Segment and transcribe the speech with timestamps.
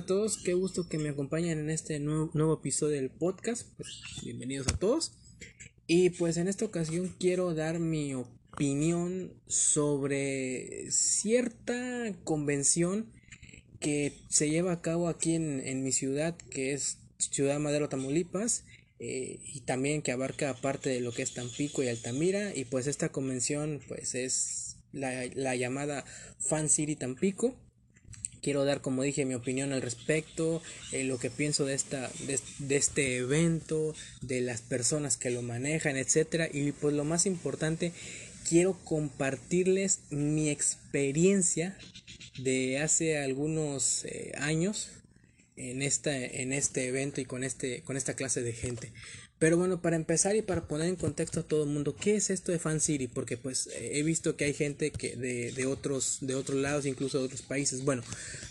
[0.00, 3.68] A todos, qué gusto que me acompañen en este nuevo, episodio del podcast.
[3.76, 5.12] Pues, bienvenidos a todos.
[5.86, 13.12] Y pues en esta ocasión quiero dar mi opinión sobre cierta convención
[13.78, 18.64] que se lleva a cabo aquí en, mi ciudad, que es Ciudad Madero, Tamaulipas.
[19.00, 22.86] Eh, y también que abarca parte de lo que es Tampico y Altamira y pues
[22.86, 26.06] esta convención pues es la, la llamada
[26.38, 27.54] Fan City Tampico
[28.42, 30.62] quiero dar, como dije, mi opinión al respecto,
[30.92, 32.10] eh, lo que pienso de, esta,
[32.58, 36.48] de, este evento, de las personas que lo manejan, etcétera.
[36.52, 37.92] Y pues lo más importante,
[38.48, 41.76] quiero compartirles mi experiencia
[42.38, 44.88] de hace algunos eh, años
[45.56, 48.92] en, esta, en este evento y con, este, con esta clase de gente.
[49.40, 52.28] Pero bueno, para empezar y para poner en contexto a todo el mundo, ¿qué es
[52.28, 53.08] esto de Fan City?
[53.08, 56.84] Porque pues eh, he visto que hay gente que de, de, otros, de otros lados,
[56.84, 57.82] incluso de otros países.
[57.82, 58.02] Bueno,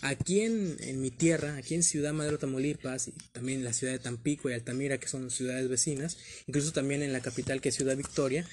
[0.02, 3.94] aquí en, en, mi tierra, aquí en Ciudad Madero, Tamaulipas, y también en la ciudad
[3.94, 7.76] de Tampico y Altamira, que son ciudades vecinas, incluso también en la capital que es
[7.76, 8.48] Ciudad Victoria,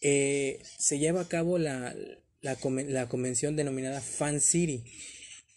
[0.00, 1.96] eh, se lleva a cabo la,
[2.42, 4.84] la, la convención denominada Fan City.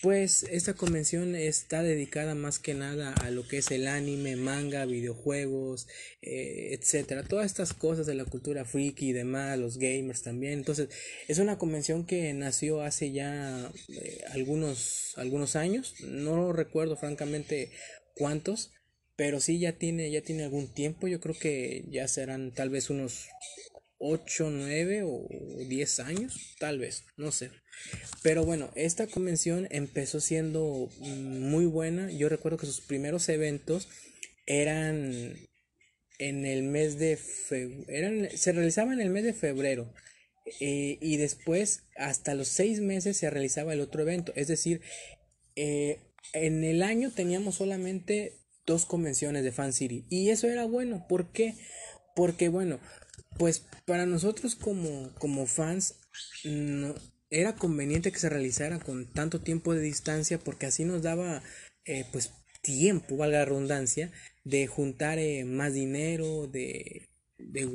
[0.05, 4.85] Pues esta convención está dedicada más que nada a lo que es el anime, manga,
[4.85, 5.87] videojuegos,
[6.21, 10.53] eh, etcétera, todas estas cosas de la cultura friki y demás, los gamers también.
[10.53, 10.89] Entonces,
[11.27, 17.71] es una convención que nació hace ya eh, algunos algunos años, no recuerdo francamente
[18.13, 18.73] cuántos,
[19.15, 22.91] pero sí ya tiene ya tiene algún tiempo, yo creo que ya serán tal vez
[22.91, 23.25] unos
[23.97, 25.27] 8, 9 o
[25.67, 27.49] 10 años, tal vez, no sé.
[28.21, 32.11] Pero bueno, esta convención empezó siendo muy buena.
[32.11, 33.87] Yo recuerdo que sus primeros eventos
[34.45, 35.35] eran
[36.17, 39.94] en el mes de febrero, se realizaban en el mes de febrero.
[40.59, 44.31] Eh, y después, hasta los seis meses, se realizaba el otro evento.
[44.35, 44.81] Es decir,
[45.55, 46.00] eh,
[46.33, 48.33] en el año teníamos solamente
[48.66, 50.05] dos convenciones de Fan City.
[50.09, 51.05] Y eso era bueno.
[51.07, 51.55] ¿Por qué?
[52.16, 52.79] Porque, bueno,
[53.38, 55.95] pues para nosotros como, como fans
[56.44, 56.95] no,
[57.30, 61.41] era conveniente que se realizara con tanto tiempo de distancia porque así nos daba
[61.86, 62.31] eh, pues
[62.62, 64.12] tiempo, valga la redundancia,
[64.44, 67.68] de juntar eh, más dinero, de, de,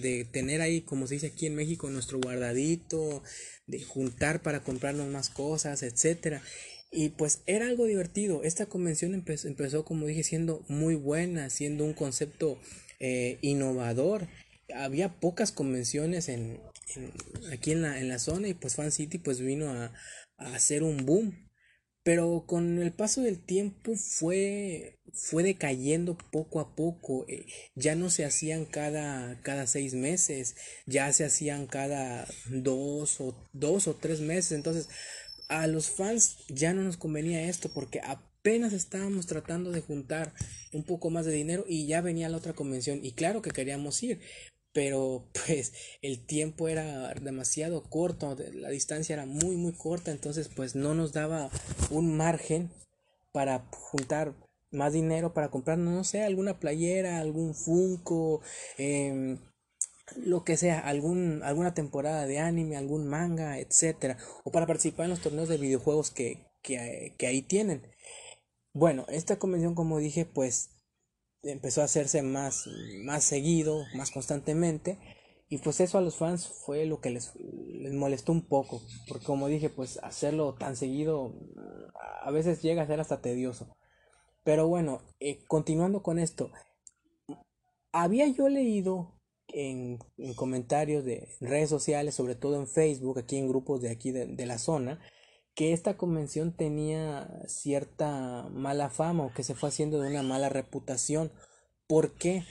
[0.00, 3.22] de, tener ahí, como se dice aquí en México, nuestro guardadito,
[3.66, 6.42] de juntar para comprarnos más cosas, etcétera.
[6.90, 8.42] Y pues era algo divertido.
[8.42, 12.58] Esta convención empezó, empezó como dije, siendo muy buena, siendo un concepto
[13.00, 14.28] eh, innovador
[14.74, 16.60] había pocas convenciones en,
[17.52, 19.92] aquí en la, en la zona y pues Fan City pues vino a,
[20.38, 21.48] hacer un boom.
[22.04, 27.26] Pero con el paso del tiempo fue, fue decayendo poco a poco.
[27.28, 27.44] Eh,
[27.74, 30.56] ya no se hacían cada, cada seis meses,
[30.86, 34.52] ya se hacían cada dos o, dos o tres meses.
[34.52, 34.88] Entonces
[35.48, 40.32] a los fans ya no nos convenía esto porque apenas estábamos tratando de juntar
[40.72, 44.02] un poco más de dinero y ya venía la otra convención y claro que queríamos
[44.02, 44.20] ir
[44.78, 45.72] pero pues
[46.02, 51.12] el tiempo era demasiado corto, la distancia era muy muy corta, entonces pues no nos
[51.12, 51.50] daba
[51.90, 52.70] un margen
[53.32, 54.34] para juntar
[54.70, 58.40] más dinero para comprar, no sé, alguna playera, algún Funko,
[58.76, 59.38] em,
[60.16, 65.10] lo que sea, algún, alguna temporada de anime, algún manga, etcétera, o para participar en
[65.10, 67.82] los torneos de videojuegos que, que, que ahí tienen.
[68.74, 70.70] Bueno, esta convención, como dije, pues
[71.52, 72.68] empezó a hacerse más,
[73.04, 74.98] más seguido, más constantemente.
[75.48, 78.82] Y pues eso a los fans fue lo que les, les molestó un poco.
[79.08, 81.34] Porque como dije, pues hacerlo tan seguido
[82.22, 83.74] a veces llega a ser hasta tedioso.
[84.44, 86.50] Pero bueno, eh, continuando con esto.
[87.92, 93.48] Había yo leído en, en, comentarios de redes sociales, sobre todo en Facebook, aquí en
[93.48, 95.00] grupos de aquí de la zona,
[95.58, 100.48] que esta convención tenía cierta mala fama o que se fue haciendo de una mala
[100.48, 101.32] reputación.
[101.88, 102.44] ¿Por qué?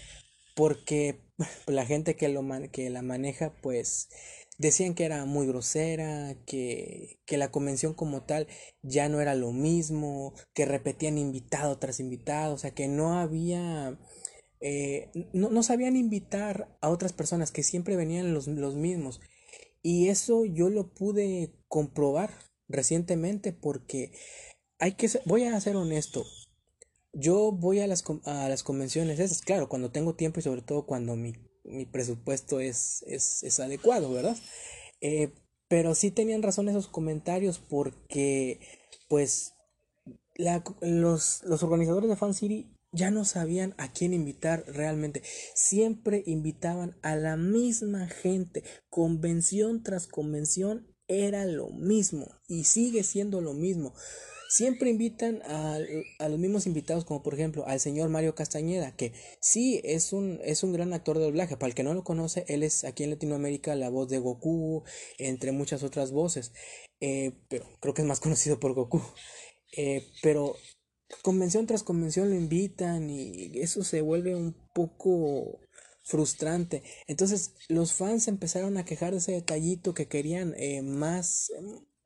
[0.58, 1.22] Porque
[1.68, 4.10] la gente que, lo que la maneja pues
[4.58, 8.48] decían que era muy grosera, que, que la convención como tal
[8.82, 13.98] ya no era lo mismo, que repetían invitado tras invitado, o sea que no había...
[14.60, 19.22] Eh, no, no, sabían invitar a otras personas, que siempre venían los, los mismos.
[19.82, 24.12] Y eso yo lo pude comprobar recientemente porque
[24.80, 26.26] hay que voy a ser honesto
[27.14, 30.86] yo voy a las, a las convenciones esas claro cuando tengo tiempo y sobre todo
[30.86, 31.34] cuando mi,
[31.64, 34.38] mi presupuesto es, es, es, adecuado verdad
[35.02, 35.34] eh,
[35.68, 38.60] pero sí tenían razón esos comentarios porque
[39.08, 39.54] pues
[40.36, 45.22] la, los, los organizadores de Fan City ya no sabían a quién invitar realmente.
[45.54, 53.42] Siempre invitaban a la misma gente, convención tras convención, era lo mismo y sigue siendo
[53.42, 53.94] lo mismo.
[54.50, 55.78] Siempre invitan a,
[56.30, 59.12] los mismos invitados, como por ejemplo al señor Mario Castañeda, que
[59.42, 61.58] sí es un, es un gran actor de doblaje.
[61.58, 64.84] Para el que no lo conoce, él es aquí en Latinoamérica la voz de Goku,
[65.18, 66.54] entre muchas otras voces.
[67.02, 69.02] Eh, pero creo que es más conocido por Goku.
[69.76, 70.56] Eh, pero
[71.22, 75.60] convención tras convención lo invitan y eso se vuelve un poco
[76.08, 76.84] frustrante.
[77.06, 81.52] Entonces los fans empezaron a quejar de ese detallito que querían eh, más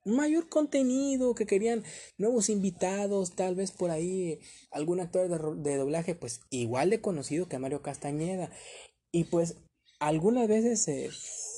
[0.03, 1.83] mayor contenido, que querían
[2.17, 4.39] nuevos invitados, tal vez por ahí
[4.71, 8.51] algún actor de, doblaje pues igual de conocido que Mario Castañeda.
[9.11, 9.57] Y pues
[9.99, 11.09] algunas veces se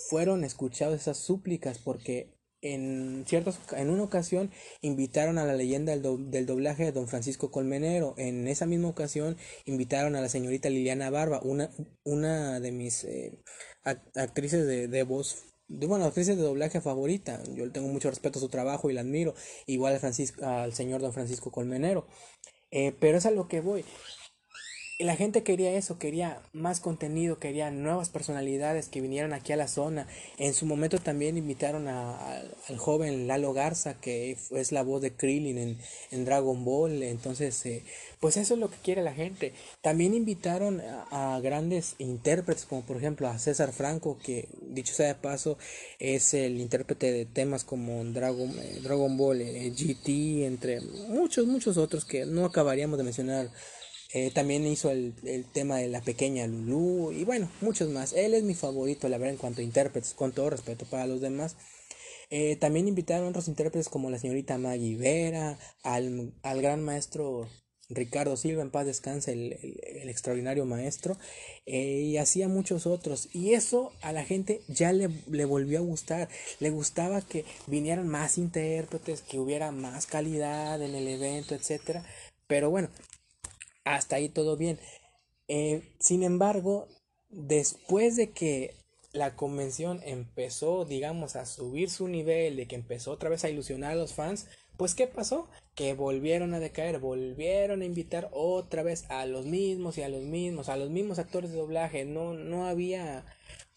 [0.09, 4.49] fueron escuchados esas súplicas porque en ciertas en una ocasión
[4.81, 10.15] invitaron a la leyenda del, doblaje de Don Francisco Colmenero en esa misma ocasión invitaron
[10.15, 11.69] a la señorita Liliana Barba una
[12.03, 13.39] una de mis eh,
[13.83, 17.41] actrices de, de voz de, bueno, actrices de doblaje favorita.
[17.55, 19.33] Yo tengo mucho respeto a su trabajo y la admiro.
[19.65, 22.05] Igual al, Francisco, al señor don Francisco Colmenero.
[22.69, 23.85] Eh, pero es a lo que voy
[24.99, 29.67] la gente quería eso, quería más contenido, quería nuevas personalidades que vinieran aquí a la
[29.67, 30.07] zona.
[30.37, 32.37] En su momento también invitaron a,
[32.67, 35.77] al joven Lalo Garza, que es la voz de Krillin en,
[36.11, 37.01] en Dragon Ball.
[37.01, 37.83] Entonces, eh,
[38.19, 39.51] pues eso es lo que quiere la gente.
[39.81, 40.81] También invitaron
[41.11, 45.57] a, grandes intérpretes, como por ejemplo a César Franco, que dicho sea de paso,
[45.99, 50.79] es el intérprete de temas como Dragon, eh, Dragon Ball, eh, GT, entre
[51.09, 53.49] muchos, muchos otros que no acabaríamos de mencionar
[54.13, 58.13] eh, también hizo el, el, tema de la pequeña Lulu y bueno, muchos más.
[58.13, 61.19] Él es mi favorito, la verdad, en cuanto a intérpretes, con todo respeto para los
[61.19, 61.55] demás.
[62.29, 67.47] Eh, también invitaron a otros intérpretes como la señorita Maggie Vera, al, al gran maestro
[67.89, 69.53] Ricardo Silva, en paz descanse, el,
[70.01, 71.17] el, extraordinario maestro,
[71.65, 73.29] eh, y hacía muchos otros.
[73.33, 76.29] Y eso a la gente ya le, le, volvió a gustar.
[76.59, 82.05] Le gustaba que vinieran más intérpretes, que hubiera más calidad en el evento, etcétera.
[82.47, 82.89] Pero bueno,
[83.83, 84.79] hasta ahí todo bien.
[85.47, 86.87] Eh, sin embargo,
[87.29, 88.75] después de que
[89.11, 93.91] la convención empezó, digamos, a subir su nivel, de que empezó otra vez a ilusionar
[93.91, 94.47] a los fans,
[94.77, 95.47] pues ¿qué pasó?
[95.75, 100.23] Que volvieron a decaer, volvieron a invitar otra vez a los mismos y a los
[100.23, 103.25] mismos, a los mismos actores de doblaje, no, no había,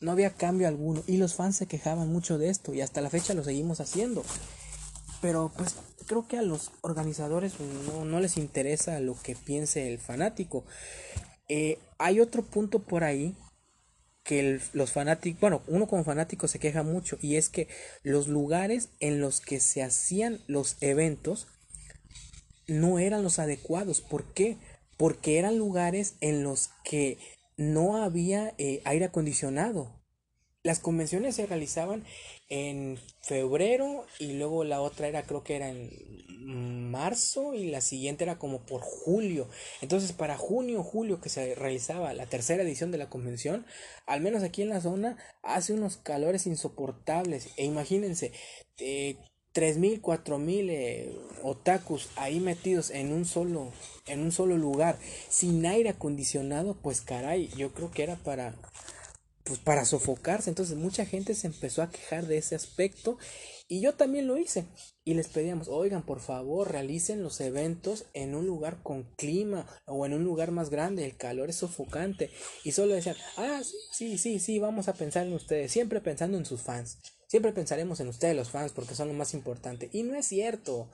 [0.01, 3.11] no había cambio alguno y los fans se quejaban mucho de esto y hasta la
[3.11, 4.25] fecha lo seguimos haciendo.
[5.21, 5.77] Pero pues
[6.07, 7.55] creo que a los organizadores
[8.05, 10.65] no, les interesa lo que piense el fanático.
[11.49, 13.35] Eh, hay otro punto por ahí
[14.25, 17.69] que los fanáticos, bueno, uno como fanático se queja mucho y es que
[18.03, 21.47] los lugares en los que se hacían los eventos
[22.67, 24.01] no eran los adecuados.
[24.01, 24.59] ¿Por qué?
[24.97, 27.19] Porque eran lugares en los que
[27.57, 29.96] no había eh, aire acondicionado.
[30.67, 32.03] Las convenciones se realizaban
[32.49, 38.25] en febrero y luego la otra era creo que era en marzo y la siguiente
[38.25, 39.49] era como por julio.
[39.81, 43.65] Entonces para junio, julio que se realizaba la tercera edición de la convención,
[44.07, 48.33] al menos aquí en la zona hace unos calores insoportables e imagínense
[48.79, 49.19] eh,
[49.53, 53.71] tres mil, cuatro mil eh, otakus ahí metidos en un solo
[54.09, 54.99] en un solo lugar
[55.29, 58.57] sin aire acondicionado, pues caray, yo creo que era para
[59.47, 60.51] pues para sofocarse.
[60.51, 63.17] Entonces mucha gente se empezó a quejar de ese aspecto
[63.69, 64.67] y yo también lo hice.
[65.05, 70.05] Y les pedíamos, oigan, por favor, realicen los eventos en un lugar con clima o
[70.05, 71.05] en un lugar más grande.
[71.05, 72.31] El calor es sofocante.
[72.65, 75.71] Y solo decían, ah, sí, sí, sí, sí, vamos a pensar en ustedes.
[75.71, 76.99] Siempre pensando en sus fans.
[77.29, 79.89] Siempre pensaremos en ustedes los fans porque son lo más importante.
[79.93, 80.91] Y no es cierto.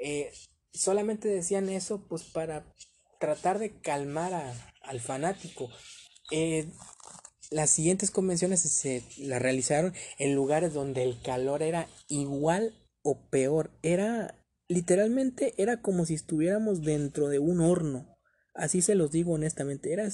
[0.00, 0.32] Eh,
[0.72, 2.66] solamente decían eso pues para
[3.20, 5.70] tratar de calmar a, al fanático.
[6.32, 6.66] Eh,
[7.52, 13.70] las siguientes convenciones se las realizaron en lugares donde el calor era igual o peor.
[13.82, 14.34] Era
[14.68, 18.16] literalmente era como si estuviéramos dentro de un horno.
[18.54, 19.92] Así se los digo honestamente.
[19.92, 20.08] Era,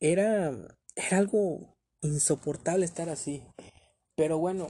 [0.00, 0.50] era,
[0.96, 3.42] era algo insoportable estar así.
[4.16, 4.68] Pero bueno,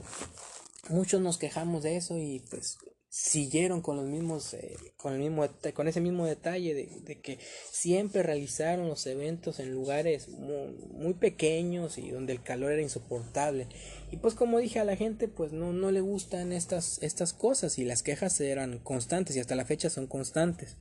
[0.89, 2.77] muchos nos quejamos de eso y pues
[3.13, 7.39] siguieron con los mismos eh, con el mismo con ese mismo detalle de, que
[7.69, 13.67] siempre realizaron los eventos en lugares muy, pequeños y donde el calor era insoportable.
[14.11, 17.77] Y pues como dije a la gente pues no no le gustan estas estas cosas
[17.79, 20.77] y las quejas eran constantes y hasta la fecha son constantes.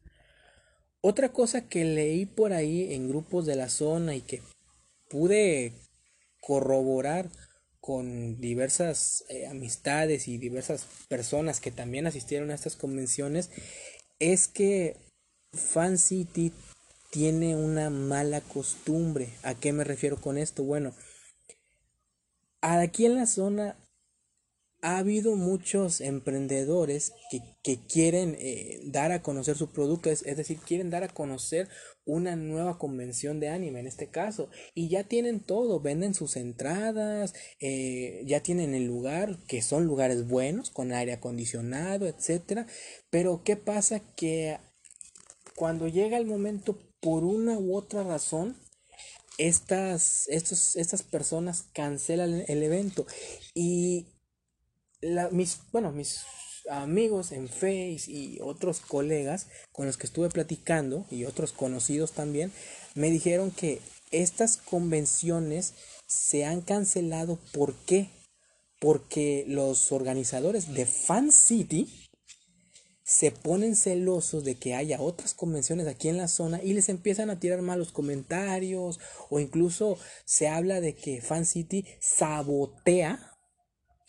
[1.01, 4.41] Otra cosa que leí por ahí en grupos de la zona y que
[5.09, 5.73] pude
[6.41, 7.29] corroborar
[7.81, 13.51] con diversas eh, amistades y diversas personas que también asistieron a estas convenciones
[14.19, 14.97] es que
[15.53, 16.53] Fan City
[17.11, 19.31] tiene una mala costumbre.
[19.43, 20.63] ¿A qué me refiero con esto?
[20.63, 20.95] Bueno,
[22.61, 23.77] aquí en la zona
[24.83, 30.59] ha habido muchos emprendedores que, que quieren eh, dar a conocer su producto, es, decir,
[30.59, 31.69] quieren dar a conocer
[32.05, 37.35] una nueva convención de anime en este caso, y ya tienen todo, venden sus entradas,
[37.61, 42.67] eh, ya tienen el lugar, que son lugares buenos, con aire acondicionado, etcétera,
[43.11, 44.01] pero ¿qué pasa?
[44.17, 44.59] Que
[45.55, 48.57] cuando llega el momento, por una u otra razón,
[49.39, 53.07] estas, estos, estas personas cancelan el evento.
[53.55, 54.07] Y
[55.33, 56.21] mis, bueno, mis
[56.71, 62.53] amigos en Face y otros colegas con los que estuve platicando y otros conocidos también
[62.95, 65.75] me dijeron que estas convenciones
[66.07, 67.39] se han cancelado.
[67.53, 68.11] ¿Por qué?
[68.81, 71.89] Porque los organizadores de Fan City
[73.05, 77.29] se ponen celosos de que haya otras convenciones aquí en la zona y les empiezan
[77.29, 79.01] a tirar malos comentarios
[79.31, 83.30] o incluso se habla de que Fan City sabotea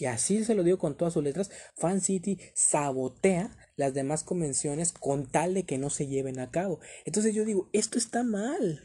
[0.01, 4.93] y así se lo digo con todas sus letras, Fan City sabotea las demás convenciones
[4.93, 6.79] con tal de que no se lleven a cabo.
[7.05, 8.81] Entonces yo digo, esto está mal.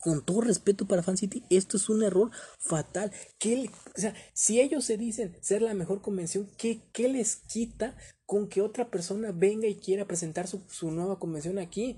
[0.00, 3.12] Con todo respeto para Fan City, esto es un error fatal.
[3.38, 7.96] ¿Qué, o sea, si ellos se dicen ser la mejor convención, ¿qué, ¿qué, les quita
[8.26, 11.96] con que otra persona venga y quiera presentar su, su nueva convención aquí?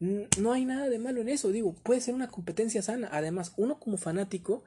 [0.00, 3.10] No hay nada de malo en eso, digo, puede ser una competencia sana.
[3.12, 4.64] Además, uno como fanático,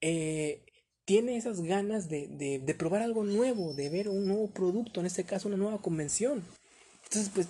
[0.00, 0.64] eh,
[1.08, 5.24] tiene esas ganas de, de, probar algo nuevo, de ver un nuevo producto, en este
[5.24, 6.44] caso una nueva convención.
[7.04, 7.46] Entonces, pues,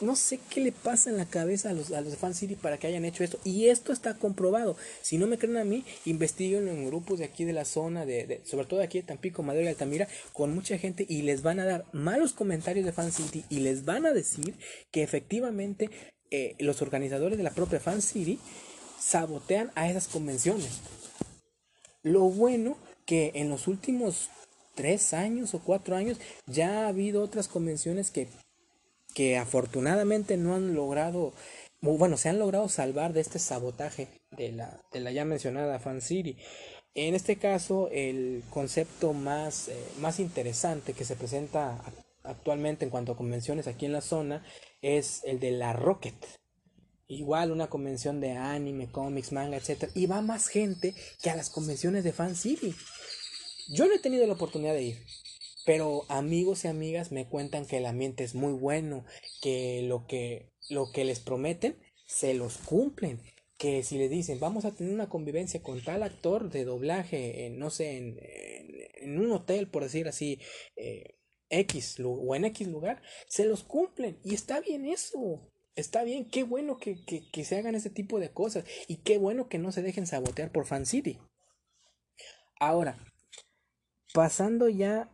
[0.00, 2.56] no sé qué le pasa en la cabeza a los, a los de Fan City
[2.56, 3.38] para que hayan hecho esto.
[3.44, 4.78] Y esto está comprobado.
[5.02, 8.40] Si no me creen a mí, investiguen en grupos de aquí de la zona, de,
[8.46, 11.66] sobre todo aquí de Tampico, Madero y Altamira, con mucha gente y les van a
[11.66, 14.54] dar malos comentarios de Fan City y les van a decir
[14.90, 15.90] que efectivamente
[16.30, 18.38] eh, los organizadores de la propia Fan City
[18.98, 20.80] sabotean a esas convenciones.
[22.02, 24.30] Lo bueno que en los últimos
[24.74, 28.28] tres años o cuatro años ya ha habido otras convenciones que,
[29.14, 31.32] que afortunadamente no han logrado,
[31.80, 36.00] bueno, se han logrado salvar de este sabotaje de la, de la ya mencionada Fan
[36.00, 36.36] City.
[36.94, 41.82] En este caso, el concepto más, eh, más interesante que se presenta
[42.22, 44.44] actualmente en cuanto a convenciones aquí en la zona
[44.80, 46.14] es el de la Rocket.
[47.08, 49.90] Igual una convención de anime, cómics, manga, etc.
[49.94, 52.74] Y va más gente que a las convenciones de Fan City.
[53.68, 54.98] Yo no he tenido la oportunidad de ir.
[55.64, 59.04] Pero amigos y amigas me cuentan que el ambiente es muy bueno,
[59.40, 63.20] que lo que, lo que les prometen se los cumplen.
[63.56, 67.58] Que si les dicen vamos a tener una convivencia con tal actor de doblaje, en,
[67.58, 70.38] no sé, en, un hotel, por decir así,
[70.76, 71.16] eh,
[71.48, 74.18] X o en X lugar, se los cumplen.
[74.24, 75.50] Y está bien eso.
[75.76, 76.96] Está bien, qué bueno que,
[77.44, 80.66] se hagan ese tipo de cosas y qué bueno que no se dejen sabotear por
[80.66, 81.18] Fan City.
[82.60, 82.96] Ahora,
[84.14, 85.10] pasando ya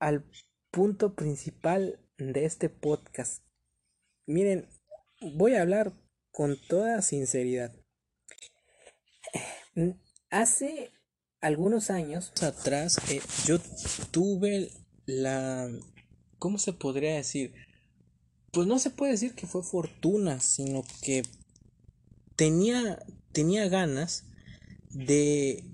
[0.00, 0.24] al
[0.70, 3.42] punto principal de este podcast.
[4.26, 4.68] Miren,
[5.34, 5.94] voy a hablar
[6.32, 7.72] con toda sinceridad.
[10.30, 10.90] Hace
[11.40, 13.58] algunos años atrás eh, yo
[14.10, 14.70] tuve
[15.06, 15.70] la...
[16.38, 17.54] ¿Cómo se podría decir?
[18.52, 21.22] pues no se puede decir que fue fortuna, sino que
[22.36, 22.98] tenía,
[23.32, 24.24] tenía ganas
[24.90, 25.64] de,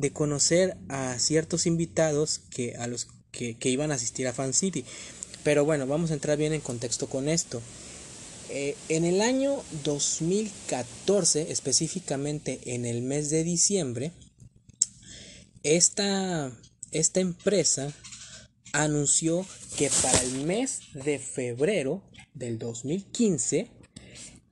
[0.00, 4.84] de conocer a ciertos invitados que, a los que, iban a asistir a Fan City.
[5.44, 7.60] Pero bueno, vamos a entrar bien en contexto con esto.
[8.48, 14.12] Eh, en el año 2014, específicamente en el mes de diciembre,
[15.62, 16.50] esta,
[16.90, 17.92] esta empresa
[18.72, 22.02] anunció que para el mes de febrero
[22.34, 23.68] del 2015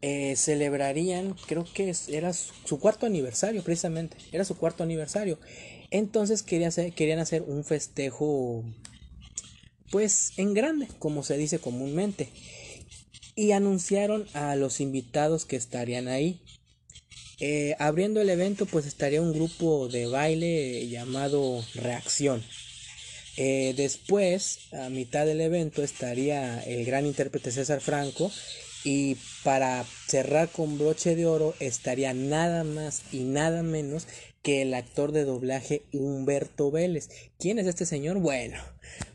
[0.00, 5.38] eh, celebrarían, creo que era su cuarto aniversario precisamente, era su cuarto aniversario.
[5.90, 8.64] Entonces querían hacer, querían hacer un festejo
[9.90, 12.28] pues en grande, como se dice comúnmente.
[13.34, 16.42] Y anunciaron a los invitados que estarían ahí.
[17.40, 22.42] Eh, abriendo el evento pues estaría un grupo de baile llamado Reacción.
[23.36, 28.32] Eh, después, a mitad del evento, estaría el gran intérprete César Franco.
[28.84, 34.06] Y para cerrar con broche de oro, estaría nada más y nada menos
[34.42, 37.08] que el actor de doblaje Humberto Vélez.
[37.38, 38.18] ¿Quién es este señor?
[38.18, 38.58] Bueno,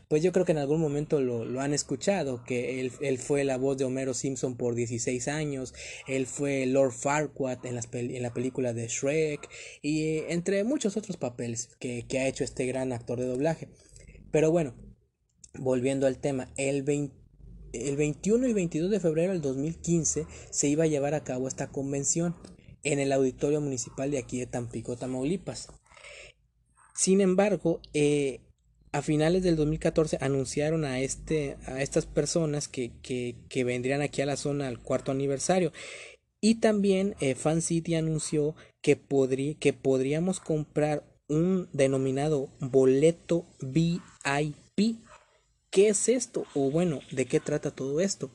[0.08, 3.78] pues yo creo que en algún momento lo, han escuchado, que él, fue la voz
[3.78, 5.74] de Homero Simpson por 16 años,
[6.06, 9.48] él fue Lord Farquaad en, en la película de Shrek,
[9.82, 13.68] y eh, entre muchos otros papeles que ha hecho este gran actor de doblaje.
[14.30, 14.74] Pero bueno,
[15.58, 16.82] volviendo al tema, el,
[17.74, 21.68] el 21 y 22 de febrero del 2015 se iba a llevar a cabo esta
[21.68, 22.34] convención
[22.82, 25.68] en el auditorio municipal de aquí de Tampico, Tamaulipas.
[26.94, 28.40] Sin embargo, eh,
[28.92, 34.26] a finales del 2014 anunciaron a, este, a estas personas que, que, vendrían aquí a
[34.26, 35.72] la zona al cuarto aniversario.
[36.40, 39.00] Y también eh, Fan City anunció que,
[39.58, 45.00] que podríamos comprar un denominado boleto VIP.
[45.74, 46.46] ¿Qué es esto?
[46.54, 48.30] O bueno, ¿de qué trata todo esto?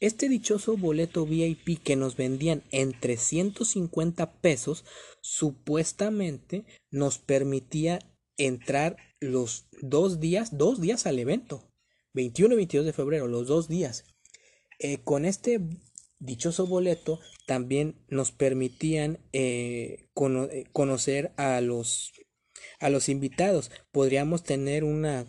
[0.00, 4.84] Este dichoso boleto VIP que nos vendían en 350 pesos
[5.22, 7.98] supuestamente nos permitía
[8.36, 11.72] entrar los dos días, dos días al evento,
[12.12, 14.04] 21 y 22 de febrero, los dos días.
[14.78, 15.62] Eh, con este
[16.18, 22.12] dichoso boleto también nos permitían eh, eh, conocer a los,
[22.80, 23.70] a los invitados.
[23.92, 25.26] Podríamos tener una,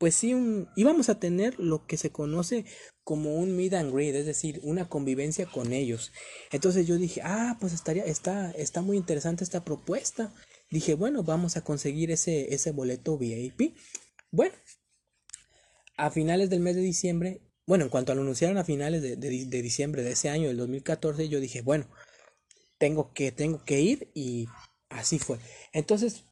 [0.00, 0.34] pues sí,
[0.74, 2.64] íbamos a tener lo que se conoce
[3.04, 6.10] como un meet and greet, es decir, una convivencia con ellos.
[6.50, 10.34] Entonces yo dije, ah, pues estaría, está, está muy interesante esta propuesta
[10.70, 13.76] dije, bueno, vamos a conseguir ese, ese boleto VIP.
[14.30, 14.54] Bueno,
[15.96, 20.02] a finales del mes de diciembre, bueno, en cuanto lo anunciaron a finales de, diciembre
[20.02, 21.88] de ese año, del 2014, yo dije, bueno,
[22.78, 24.46] tengo que, tengo que ir y
[24.88, 25.38] así fue.
[25.72, 26.24] Entonces,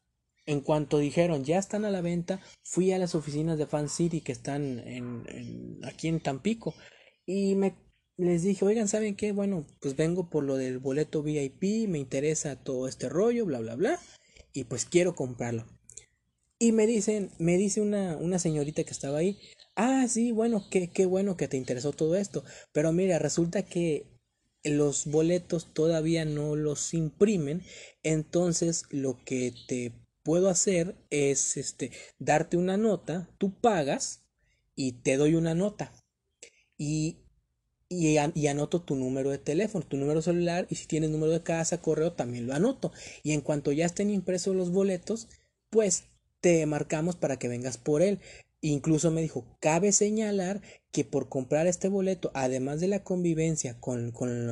[0.45, 4.21] en cuanto dijeron, ya están a la venta, fui a las oficinas de Fan City
[4.21, 6.73] que están en, aquí en Tampico
[7.25, 7.75] y me
[8.17, 9.31] les dije, oigan, ¿saben qué?
[9.31, 13.75] Bueno, pues vengo por lo del boleto VIP, me interesa todo este rollo, bla, bla,
[13.75, 13.99] bla
[14.53, 15.65] y pues quiero comprarlo.
[16.57, 19.39] Y me dicen, me dice una, una señorita que estaba ahí,
[19.75, 22.43] ah, sí, bueno, qué, qué bueno que te interesó todo esto,
[22.73, 24.19] pero mira, resulta que
[24.63, 27.63] los boletos todavía no los imprimen,
[28.03, 34.23] entonces lo que te puedo hacer es este darte una nota, tú pagas
[34.75, 35.93] y te doy una nota.
[36.77, 37.17] Y
[37.89, 41.81] y, anoto tu número de teléfono, tu número celular y si tienes número de casa,
[41.81, 42.91] correo, también lo anoto.
[43.23, 45.27] Y en cuanto ya estén impresos los boletos,
[45.71, 46.03] pues
[46.39, 48.19] te marcamos para que vengas por él.
[48.61, 54.11] Incluso me dijo, cabe señalar que por comprar este boleto, además de la convivencia con,
[54.11, 54.47] con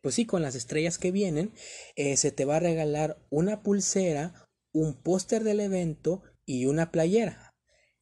[0.00, 1.52] pues sí, con las estrellas que vienen,
[1.96, 7.54] eh, se te va a regalar una pulsera, un póster del evento y una playera.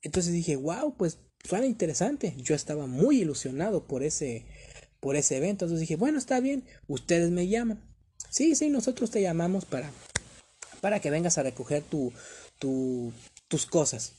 [0.03, 2.35] Entonces dije, wow, pues suena interesante.
[2.39, 4.47] Yo estaba muy ilusionado por ese,
[5.01, 5.65] por ese evento.
[5.65, 7.83] Entonces dije, bueno, está bien, ustedes me llaman.
[8.31, 9.91] Sí, sí, nosotros te llamamos para,
[10.81, 12.13] para que vengas a recoger tu,
[12.59, 13.13] tu,
[13.49, 14.13] tus cosas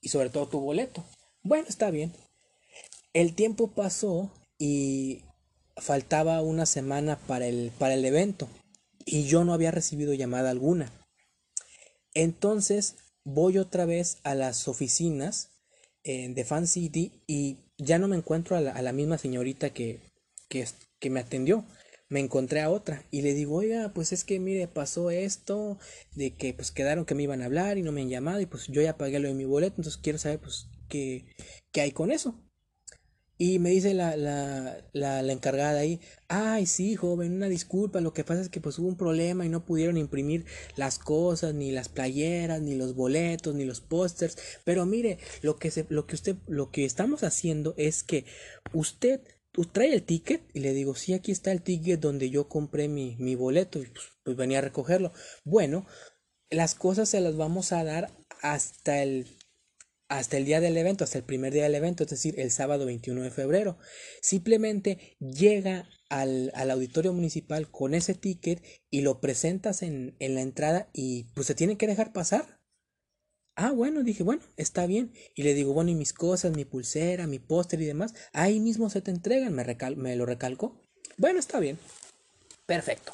[0.00, 1.04] y sobre todo tu boleto.
[1.42, 2.12] Bueno, está bien.
[3.12, 5.24] El tiempo pasó y
[5.76, 8.48] faltaba una semana para el, para el evento
[9.04, 10.92] y yo no había recibido llamada alguna.
[12.14, 15.50] Entonces voy otra vez a las oficinas
[16.04, 20.00] de Fan City y ya no me encuentro a la, misma señorita que,
[20.48, 20.66] que,
[20.98, 21.64] que, me atendió.
[22.08, 25.78] Me encontré a otra y le digo, oiga, pues es que mire, pasó esto,
[26.14, 28.46] de que pues quedaron que me iban a hablar y no me han llamado y
[28.46, 31.26] pues yo ya pagué lo de mi boleto, entonces quiero saber pues qué,
[31.70, 32.47] qué hay con eso.
[33.40, 38.24] Y me dice la, la, la, encargada ahí, ay sí, joven, una disculpa, lo que
[38.24, 41.88] pasa es que pues hubo un problema y no pudieron imprimir las cosas, ni las
[41.88, 46.34] playeras, ni los boletos, ni los pósters, pero mire, lo que, se, lo que usted,
[46.48, 48.24] lo que estamos haciendo es que
[48.72, 49.20] usted
[49.72, 53.16] trae el ticket y le digo, sí, aquí está el ticket donde yo compré mi,
[53.18, 55.12] mi boleto y pues, pues venía a recogerlo.
[55.44, 55.86] Bueno,
[56.50, 59.26] las cosas se las vamos a dar hasta el
[60.08, 62.86] hasta el día del evento, hasta el primer día del evento, es decir, el sábado
[62.86, 63.78] 21 de febrero.
[64.22, 70.88] Simplemente llega al, auditorio municipal con ese ticket y lo presentas en, en, la entrada
[70.92, 72.58] y pues se tiene que dejar pasar.
[73.54, 75.12] Ah, bueno, dije, bueno, está bien.
[75.34, 78.88] Y le digo, bueno, y mis cosas, mi pulsera, mi póster y demás, ahí mismo
[78.88, 79.64] se te entregan, me,
[79.96, 80.80] me lo recalco.
[81.16, 81.78] Bueno, está bien.
[82.66, 83.12] Perfecto.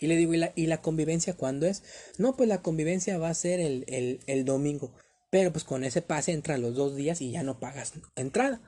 [0.00, 1.82] Y le digo, ¿y la, y la convivencia cuándo es?
[2.18, 4.92] No, pues la convivencia va a ser el, el, el domingo.
[5.30, 8.60] Pero pues con ese pase entran los dos días y ya no pagas entrada.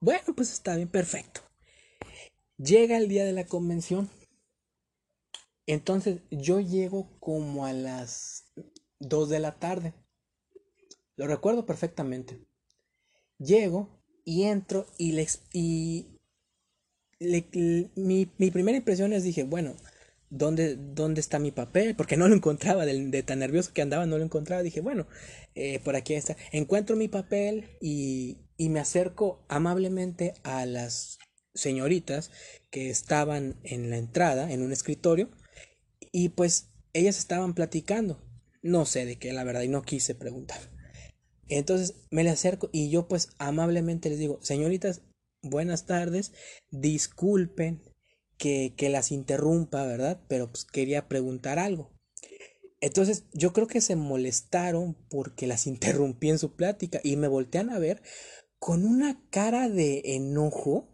[0.00, 1.40] Bueno, pues está bien, perfecto.
[2.58, 4.08] Llega el día de la convención.
[5.66, 8.52] Entonces yo llego como a las
[9.00, 9.94] 2 de la tarde.
[11.16, 12.38] Lo recuerdo perfectamente.
[13.38, 13.88] Llego
[14.24, 16.06] y entro y, les, y
[17.18, 19.74] mi, mi primera impresión es dije, bueno,
[20.30, 21.94] ¿dónde, dónde está mi papel?
[21.96, 24.62] Porque no lo encontraba, de, tan nervioso que andaba, no lo encontraba.
[24.62, 25.06] Dije, bueno,
[25.54, 26.36] eh, por aquí está.
[26.52, 31.18] Encuentro mi papel y, y me acerco amablemente a las
[31.54, 32.30] señoritas
[32.70, 35.30] que estaban en la entrada, en un escritorio,
[36.12, 38.22] y pues ellas estaban platicando.
[38.62, 40.58] No sé de qué, la verdad, y no quise preguntar.
[41.48, 45.02] Entonces me le acerco y yo pues amablemente les digo, señoritas,
[45.42, 46.32] buenas tardes,
[46.70, 47.82] disculpen
[48.38, 50.20] que, las interrumpa, ¿verdad?
[50.28, 51.92] Pero pues quería preguntar algo.
[52.80, 57.70] Entonces yo creo que se molestaron porque las interrumpí en su plática y me voltean
[57.70, 58.02] a ver
[58.58, 60.88] con una cara de enojo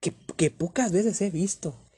[0.00, 1.90] que, que pocas veces he visto.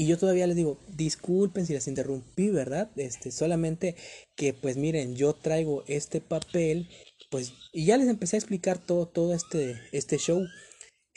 [0.00, 2.88] Y yo todavía les digo, disculpen si las interrumpí, ¿verdad?
[2.94, 3.96] Este, solamente
[4.36, 6.88] que pues miren, yo traigo este papel,
[7.30, 10.46] pues, y ya les empecé a explicar todo, todo este, este show.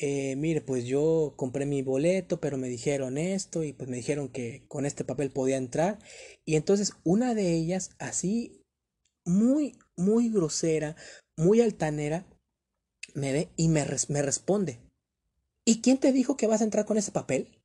[0.04, 4.30] Eh, mire, pues yo compré mi boleto, pero me dijeron esto y pues me dijeron
[4.30, 6.00] que con este papel podía entrar.
[6.44, 8.66] Y entonces una de ellas, así,
[9.26, 10.96] muy, muy grosera,
[11.38, 12.26] muy altanera,
[13.14, 14.80] me ve y me, me responde.
[15.66, 17.62] ¿Y quién te dijo que vas a entrar con ese papel?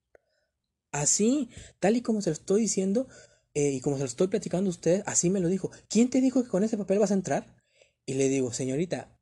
[0.93, 1.49] Así,
[1.81, 3.09] tal y como se lo estoy diciendo
[3.55, 5.71] eh, y como se lo estoy platicando a ustedes, así me lo dijo.
[5.89, 7.57] ¿Quién te dijo que con ese papel vas a entrar?
[8.05, 9.19] Y le digo, señorita,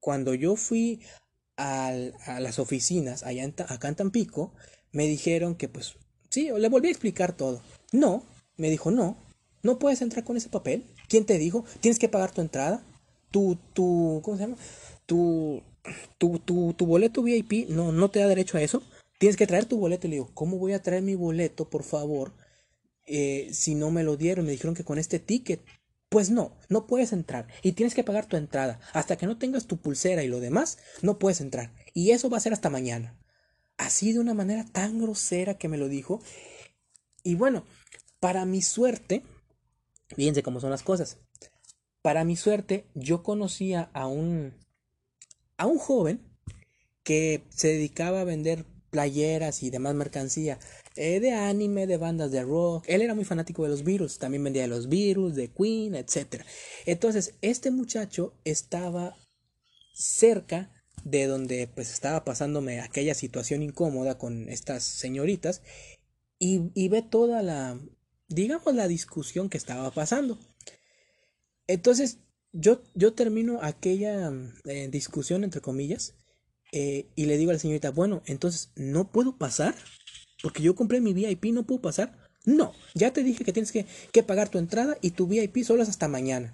[0.00, 1.02] cuando yo fui
[1.56, 1.92] a
[2.40, 4.52] las oficinas allá en, acá en Tampico,
[4.92, 5.96] me dijeron que pues,
[6.30, 7.62] sí, le volví a explicar todo.
[7.92, 8.22] No,
[8.56, 9.16] me dijo, no,
[9.62, 10.84] no puedes entrar con ese papel.
[11.08, 11.64] ¿Quién te dijo?
[11.80, 12.84] Tienes que pagar tu entrada.
[13.30, 14.56] Tu, tu, ¿cómo se llama?
[15.06, 15.62] Tu,
[16.18, 18.82] tu, tu, tu boleto VIP no, no te da derecho a eso.
[19.18, 20.06] Tienes que traer tu boleto.
[20.06, 22.32] Y le digo, ¿cómo voy a traer mi boleto, por favor?
[23.06, 25.60] Eh, si no me lo dieron, me dijeron que con este ticket.
[26.08, 27.48] Pues no, no puedes entrar.
[27.62, 28.80] Y tienes que pagar tu entrada.
[28.92, 31.72] Hasta que no tengas tu pulsera y lo demás, no puedes entrar.
[31.94, 33.18] Y eso va a ser hasta mañana.
[33.76, 36.22] Así de una manera tan grosera que me lo dijo.
[37.22, 37.64] Y bueno,
[38.20, 39.24] para mi suerte,
[40.14, 41.18] fíjense cómo son las cosas.
[42.02, 44.54] Para mi suerte, yo conocía a un,
[45.56, 46.20] a un joven
[47.02, 50.58] que se dedicaba a vender playeras y demás mercancía
[50.96, 52.84] eh, de anime, de bandas de rock.
[52.88, 56.42] Él era muy fanático de los virus, también vendía de los virus, de Queen, etc.
[56.84, 59.16] Entonces, este muchacho estaba
[59.94, 60.72] cerca
[61.04, 65.62] de donde pues estaba pasándome aquella situación incómoda con estas señoritas
[66.38, 67.78] y, y ve toda la,
[68.28, 70.38] digamos, la discusión que estaba pasando.
[71.66, 72.18] Entonces,
[72.52, 74.32] yo, yo termino aquella
[74.64, 76.14] eh, discusión, entre comillas,
[76.72, 79.74] eh, y le digo a la señorita, bueno, entonces, ¿no puedo pasar?
[80.42, 82.12] Porque yo compré mi VIP, ¿no puedo pasar?
[82.44, 85.82] No, ya te dije que tienes que, que pagar tu entrada y tu VIP solo
[85.82, 86.52] es hasta mañana.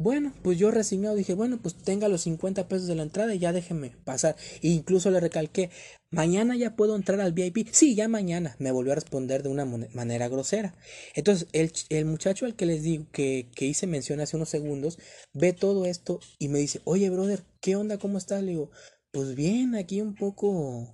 [0.00, 3.38] Bueno, pues yo resignado dije, bueno, pues tenga los 50 pesos de la entrada y
[3.38, 4.34] ya déjeme pasar.
[4.62, 5.68] E incluso le recalqué,
[6.10, 7.68] mañana ya puedo entrar al VIP.
[7.70, 8.56] Sí, ya mañana.
[8.58, 10.74] Me volvió a responder de una manera grosera.
[11.14, 14.98] Entonces, el, el muchacho al que les digo que, que, hice mención hace unos segundos,
[15.34, 17.98] ve todo esto y me dice, oye, brother, ¿qué onda?
[17.98, 18.42] ¿Cómo estás?
[18.42, 18.70] Le digo,
[19.12, 20.88] pues bien, aquí un poco,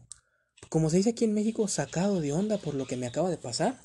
[0.68, 3.38] como se dice aquí en México, sacado de onda por lo que me acaba de
[3.38, 3.80] pasar.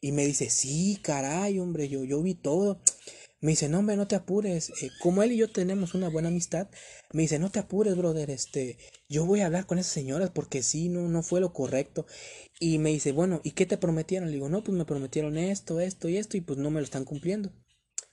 [0.00, 2.80] Y me dice, sí, caray, hombre, yo, yo vi todo.
[3.40, 4.70] Me dice, no, hombre, no te apures.
[4.82, 6.68] Eh, como él y yo tenemos una buena amistad,
[7.12, 8.30] me dice, no te apures, brother.
[8.30, 12.06] Este, yo voy a hablar con esas señoras porque sí, no, no fue lo correcto.
[12.58, 14.28] Y me dice, bueno, ¿y qué te prometieron?
[14.28, 16.84] Le digo, no, pues me prometieron esto, esto y esto, y pues no me lo
[16.84, 17.52] están cumpliendo.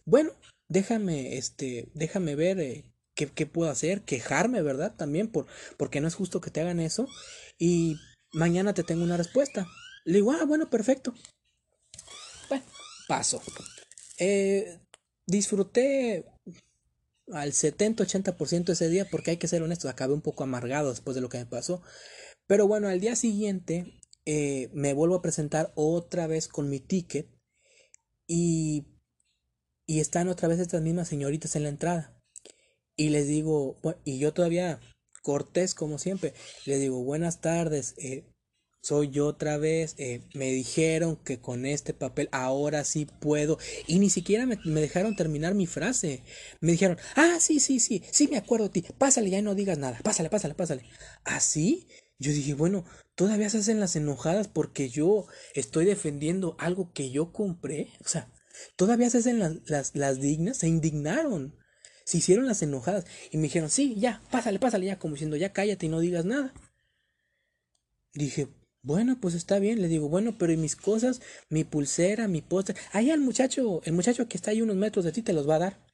[0.06, 0.32] Bueno,
[0.70, 2.86] déjame, este, déjame ver eh,
[3.26, 4.96] qué, puedo hacer, quejarme, ¿verdad?
[4.96, 7.08] También, por, porque no es justo que te hagan eso.
[7.58, 7.98] Y
[8.32, 9.68] mañana te tengo una respuesta.
[10.06, 11.14] Le digo, ah, bueno, perfecto.
[12.50, 12.66] Bueno,
[13.08, 13.42] paso.
[14.20, 14.80] Eh,
[15.26, 16.26] disfruté
[17.32, 21.22] al 70-80% ese día porque hay que ser honestos, acabé un poco amargado después de
[21.22, 21.82] lo que me pasó.
[22.46, 27.30] Pero bueno, al día siguiente eh, me vuelvo a presentar otra vez con mi ticket
[28.28, 28.88] y,
[29.86, 32.17] y están otra vez estas mismas señoritas en la entrada.
[32.98, 34.80] Y les digo, y yo todavía
[35.22, 36.34] cortés como siempre,
[36.66, 38.26] les digo, buenas tardes, eh,
[38.82, 44.00] soy yo otra vez, eh, me dijeron que con este papel ahora sí puedo y
[44.00, 46.24] ni siquiera me, dejaron terminar mi frase.
[46.62, 49.78] Me dijeron, ah, sí, sí, sí, sí me acuerdo de ti, pásale ya no digas
[49.78, 50.84] nada, pásale, pásale, pásale.
[51.26, 51.88] ¿Así?
[51.90, 57.12] ¿Ah, yo dije, bueno, todavía se hacen las enojadas porque yo estoy defendiendo algo que
[57.12, 57.90] yo compré.
[58.04, 58.32] O sea,
[58.76, 61.56] todavía se hacen las, las, las dignas, se indignaron.
[62.08, 65.52] Se hicieron las enojadas y me dijeron, sí, ya, pásale, pásale ya, como diciendo, ya
[65.52, 66.54] cállate y no digas nada.
[68.14, 68.48] Dije,
[68.82, 71.20] bueno, pues está bien, le digo, bueno, pero ¿y mis cosas?
[71.50, 72.78] Mi pulsera, mi póster.
[72.94, 75.56] Ahí el muchacho, el muchacho que está ahí unos metros de ti te los va
[75.56, 75.86] a dar.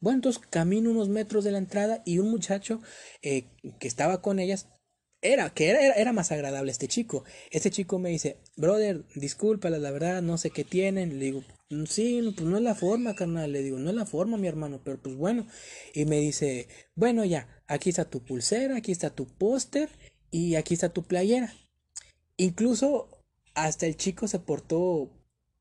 [0.00, 2.80] Bueno, entonces camino unos metros de la entrada y un muchacho
[3.22, 3.44] eh,
[3.78, 4.66] que estaba con ellas,
[5.20, 7.24] era, que era, era, más agradable este chico.
[7.50, 11.18] Este chico me dice, brother, discúlpala, la verdad, no sé qué tienen.
[11.18, 13.52] Le digo, mm, sí, pues no es la forma, carnal.
[13.52, 15.46] Le digo, no es la forma, mi hermano, pero pues bueno.
[15.94, 19.88] Y me dice, bueno, ya, aquí está tu pulsera, aquí está tu póster
[20.30, 21.52] y aquí está tu playera.
[22.36, 23.10] Incluso
[23.54, 25.10] hasta el chico se portó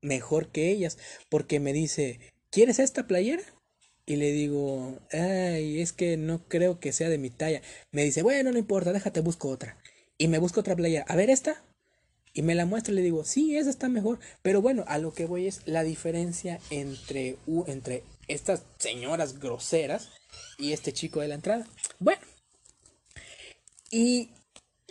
[0.01, 0.97] mejor que ellas,
[1.29, 2.19] porque me dice,
[2.51, 3.43] ¿quieres esta playera?
[4.07, 7.61] Y le digo, ay, es que no creo que sea de mi talla.
[7.91, 9.77] Me dice, bueno, no importa, déjate, busco otra.
[10.17, 11.05] Y me busco otra playera.
[11.09, 11.61] A ver esta.
[12.33, 14.19] Y me la muestra y le digo, sí, esa está mejor.
[14.41, 17.35] Pero bueno, a lo que voy es la diferencia entre,
[17.67, 20.09] entre estas señoras groseras
[20.57, 21.67] y este chico de la entrada.
[21.99, 22.21] Bueno,
[23.91, 24.29] y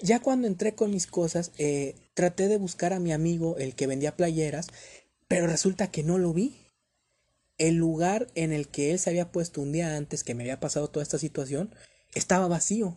[0.03, 3.87] ya cuando entré con mis cosas, eh, traté de buscar a mi amigo, el que
[3.87, 4.67] vendía playeras,
[5.27, 6.66] pero resulta que no lo vi.
[7.59, 10.61] El lugar en el que él se había puesto un día antes que me había
[10.61, 11.75] pasado toda esta situación
[12.15, 12.97] estaba vacío.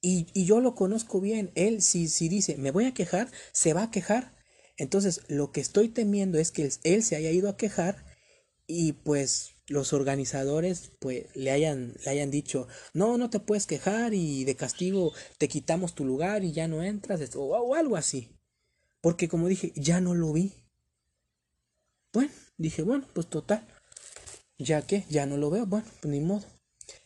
[0.00, 1.50] Y, y yo lo conozco bien.
[1.54, 4.36] Él, si, si dice, me voy a quejar, se va a quejar.
[4.76, 8.04] Entonces, lo que estoy temiendo es que él se haya ido a quejar
[8.66, 14.12] y pues los organizadores pues le hayan, le hayan dicho, no, no te puedes quejar
[14.14, 18.36] y de castigo te quitamos tu lugar y ya no entras, o, o algo así.
[19.00, 20.52] Porque como dije, ya no lo vi.
[22.12, 23.66] Bueno, dije, bueno, pues total.
[24.58, 26.46] Ya que ya no lo veo, bueno, pues ni modo.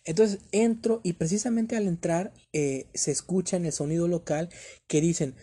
[0.04, 4.48] Entonces entro y precisamente al entrar eh, se escucha en el sonido local
[4.86, 5.34] que dicen,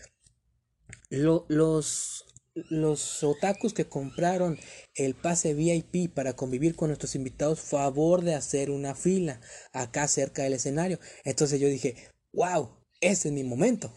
[1.10, 4.58] los los otakus que compraron
[4.94, 9.42] el pase VIP para convivir con nuestros invitados, favor de hacer una fila
[9.74, 11.00] acá cerca del escenario.
[11.26, 11.96] Entonces yo dije,
[12.32, 12.70] wow,
[13.02, 13.94] ese es mi momento.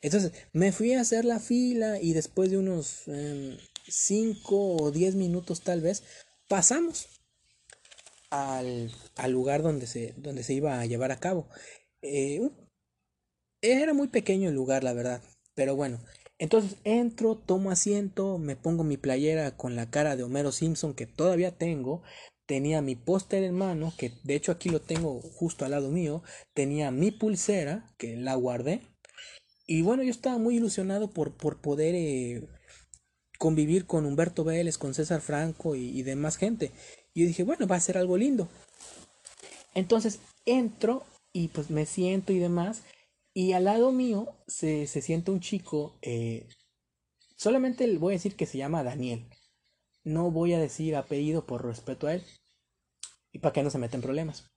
[0.00, 3.04] Entonces me fui a hacer la fila y después de unos
[3.88, 6.02] 5 em, o 10 minutos tal vez,
[6.48, 7.08] pasamos
[8.30, 8.90] al,
[9.28, 11.48] lugar donde se, donde se iba a llevar a cabo.
[12.02, 12.50] Eh,
[13.60, 15.22] era muy pequeño el lugar, la verdad.
[15.54, 16.00] Pero bueno,
[16.38, 21.06] entonces entro, tomo asiento, me pongo mi playera con la cara de Homero Simpson que
[21.06, 22.02] todavía tengo.
[22.46, 26.22] Tenía mi póster en mano, que de hecho aquí lo tengo justo al lado mío.
[26.54, 28.82] Tenía mi pulsera, que la guardé.
[29.66, 32.48] Y bueno, yo estaba muy ilusionado por, por poder eh,
[33.42, 36.70] convivir con Humberto Vélez, con César Franco y, demás gente.
[37.12, 38.48] Y yo dije, bueno, va a ser algo lindo.
[39.74, 42.84] Entonces entro y pues me siento y demás.
[43.34, 46.46] Y al lado mío se, se siente un chico, eh,
[47.34, 49.26] solamente le voy a decir que se llama Daniel.
[50.04, 52.22] No voy a decir apellido por respeto a él
[53.32, 54.52] y para que no se metan problemas.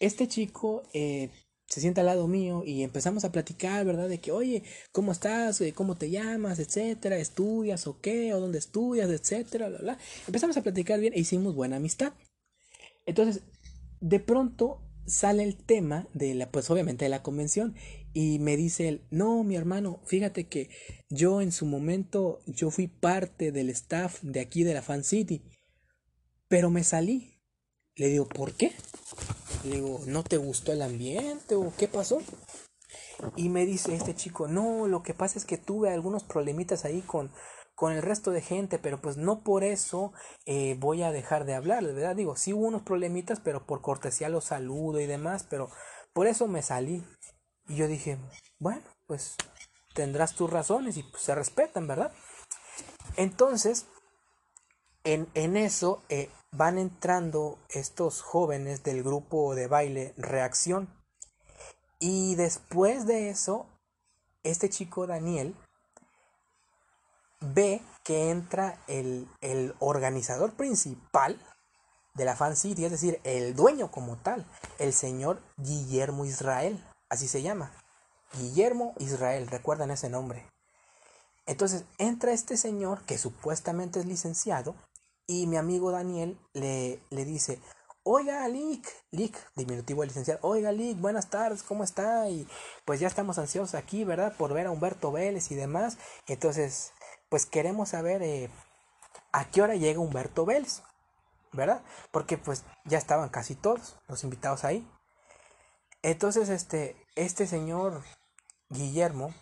[0.00, 1.28] Este chico eh,
[1.68, 4.08] se sienta al lado mío y empezamos a platicar, ¿verdad?
[4.08, 5.60] De que, oye, ¿cómo estás?
[5.60, 6.58] Eh, ¿Cómo te llamas?
[6.58, 8.32] Etcétera, ¿estudias o qué?
[8.34, 9.10] ¿O dónde estudias?
[9.10, 9.98] Etcétera, bla, bla.
[10.26, 12.12] Empezamos a platicar bien e hicimos buena amistad.
[13.04, 13.42] Entonces,
[14.00, 17.74] de pronto sale el tema de la, pues obviamente de la convención
[18.12, 20.70] y me dice él, no, mi hermano, fíjate que
[21.10, 25.42] yo en su momento, yo fui parte del staff de aquí de la Fan City,
[26.48, 27.34] pero me salí.
[27.94, 28.72] Le digo, ¿por qué?
[29.66, 32.22] Le digo, ¿no te gustó el ambiente o qué pasó?
[33.34, 37.00] Y me dice este chico, no, lo que pasa es que tuve algunos problemitas ahí
[37.02, 37.32] con,
[37.74, 40.12] con el resto de gente, pero pues no por eso
[40.44, 42.16] eh, voy a dejar de hablar, ¿verdad?
[42.16, 45.70] Digo, sí hubo unos problemitas, pero por cortesía los saludo y demás, pero
[46.12, 47.04] por eso me salí.
[47.68, 48.18] Y yo dije,
[48.58, 49.36] bueno, pues
[49.94, 52.12] tendrás tus razones y pues, se respetan, ¿verdad?
[53.16, 53.86] Entonces,
[55.04, 60.88] en, en eso eh, van entrando estos jóvenes del grupo de baile Reacción.
[61.98, 63.66] Y después de eso,
[64.42, 65.54] este chico Daniel
[67.40, 69.28] ve que entra el,
[69.78, 71.38] organizador principal
[72.14, 74.46] de la Fan City, es decir, el dueño como tal,
[74.78, 77.72] el señor Guillermo Israel, así se llama.
[78.38, 80.46] Guillermo Israel, recuerdan ese nombre.
[81.44, 84.74] Entonces entra este señor que supuestamente es licenciado
[85.26, 87.60] y mi amigo Daniel le, le dice,
[88.02, 92.28] oiga Lick, Lick, diminutivo de licenciado, oiga Lick, buenas tardes, ¿cómo está?
[92.30, 92.46] Y
[92.84, 94.36] pues ya estamos ansiosos aquí, ¿verdad?
[94.36, 95.98] Por ver a Humberto Vélez y demás.
[96.26, 96.92] Entonces
[97.28, 98.50] pues queremos saber eh,
[99.32, 100.82] a qué hora llega Humberto Vélez,
[101.52, 101.82] ¿verdad?
[102.10, 104.88] Porque pues ya estaban casi todos los invitados ahí.
[106.02, 108.02] Entonces, este, este señor
[108.68, 109.34] Guillermo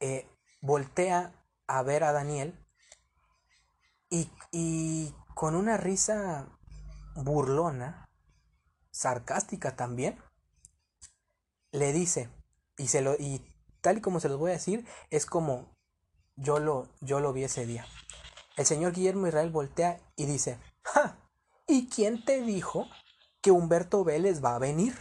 [0.00, 0.26] eh,
[0.60, 1.32] voltea
[1.66, 2.58] a ver a Daniel
[4.10, 6.48] y, y con una risa
[7.14, 8.08] burlona,
[8.90, 10.18] sarcástica también,
[11.72, 12.30] le dice,
[12.78, 13.44] y, se lo, y
[13.80, 15.76] tal y como se los voy a decir, es como
[16.36, 17.86] yo lo, yo lo vi ese día.
[18.56, 21.18] El señor Guillermo Israel voltea y dice, ¡Ja!
[21.66, 22.86] ¿Y quién te dijo
[23.42, 24.96] que Humberto Vélez va a venir?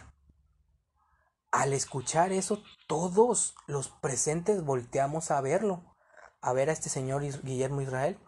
[1.51, 5.95] Al escuchar eso, todos los presentes volteamos a verlo,
[6.41, 8.19] a ver a este señor Guillermo Israel.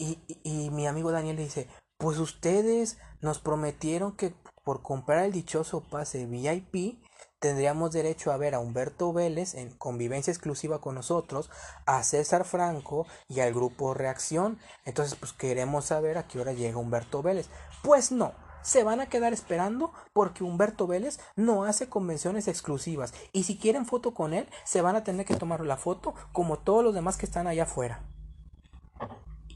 [0.00, 4.34] Y, mi amigo Daniel le dice, pues ustedes nos prometieron que
[4.64, 7.04] por comprar el dichoso pase VIP
[7.38, 11.50] tendríamos derecho a ver a Humberto Vélez en convivencia exclusiva con nosotros,
[11.84, 14.58] a César Franco y al grupo Reacción.
[14.86, 17.50] Entonces, pues queremos saber a qué hora llega Humberto Vélez.
[17.82, 18.32] Pues no,
[18.62, 23.12] se van a quedar esperando porque Humberto Vélez no hace convenciones exclusivas.
[23.32, 26.58] Y si quieren foto con él, se van a tener que tomar la foto como
[26.58, 28.02] todos los demás que están allá afuera.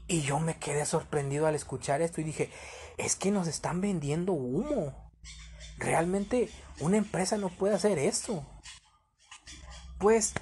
[0.07, 2.51] Y yo me quedé sorprendido al escuchar esto y dije,
[2.97, 5.11] es que nos están vendiendo humo.
[5.77, 8.45] Realmente una empresa no puede hacer esto.
[9.99, 10.33] Pues,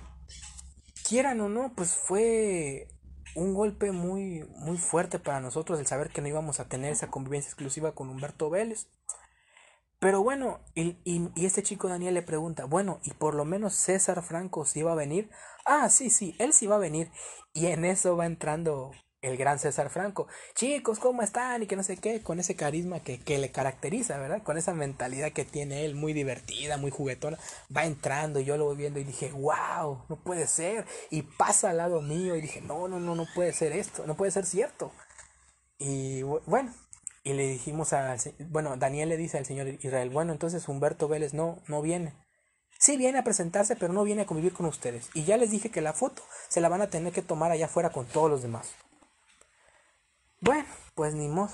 [1.08, 2.88] quieran o no, pues fue
[3.36, 7.10] un golpe muy, muy fuerte para nosotros el saber que no íbamos a tener esa
[7.10, 8.88] convivencia exclusiva con Humberto Vélez.
[10.00, 14.22] Pero bueno, y, y, este chico Daniel le pregunta, bueno, ¿y por lo menos César
[14.22, 15.30] Franco sí va a venir?
[15.66, 17.10] Ah, sí, sí, él sí va a venir.
[17.54, 18.92] Y en eso va entrando
[19.24, 20.28] el gran César Franco.
[20.54, 21.64] Chicos, ¿cómo están?
[21.64, 24.44] Y que no sé qué, con ese carisma que, que, le caracteriza, ¿verdad?
[24.44, 27.40] Con esa mentalidad que tiene él, muy divertida, muy juguetona.
[27.76, 30.86] Va entrando y yo lo voy viendo y dije, wow, no puede ser.
[31.10, 34.16] Y pasa al lado mío y dije, no, no, no, no puede ser esto, no
[34.16, 34.92] puede ser cierto.
[35.80, 36.74] Y bueno,
[37.24, 38.18] y le dijimos a,
[38.50, 42.14] bueno, Daniel le dice al señor Israel, bueno, entonces Humberto Vélez no, no viene.
[42.78, 45.10] Sí viene a presentarse, pero no viene a convivir con ustedes.
[45.14, 47.68] Y ya les dije que la foto se la van a tener que tomar allá
[47.68, 48.74] afuera con todos los demás.
[50.44, 51.54] Bueno, pues ni modo.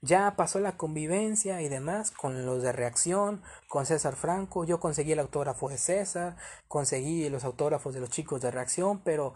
[0.00, 4.64] Ya pasó la convivencia y demás con los de reacción, con César Franco.
[4.64, 9.34] Yo conseguí el autógrafo de César, conseguí los autógrafos de los chicos de reacción, pero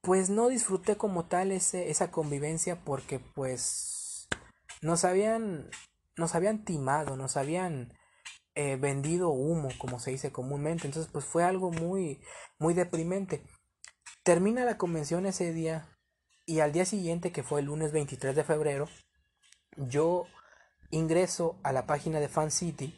[0.00, 4.28] pues no disfruté como tal ese, esa convivencia porque pues
[4.80, 5.68] nos habían,
[6.16, 7.92] nos habían timado, nos habían
[8.54, 10.86] eh, vendido humo, como se dice comúnmente.
[10.86, 12.22] Entonces pues fue algo muy,
[12.58, 13.42] muy deprimente.
[14.22, 15.95] Termina la convención ese día
[16.46, 18.88] y al día siguiente, que fue el lunes 23 de febrero,
[19.76, 20.26] yo
[20.90, 22.96] ingreso a la página de Fan City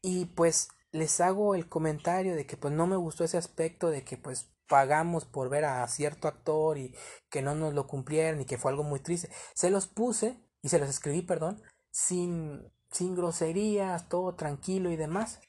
[0.00, 4.04] y pues les hago el comentario de que pues no me gustó ese aspecto de
[4.04, 6.94] que pues pagamos por ver a cierto actor y
[7.28, 9.28] que no nos lo cumplieron y que fue algo muy triste.
[9.54, 15.40] Se los puse y se los escribí, perdón, sin, sin groserías, todo tranquilo y demás.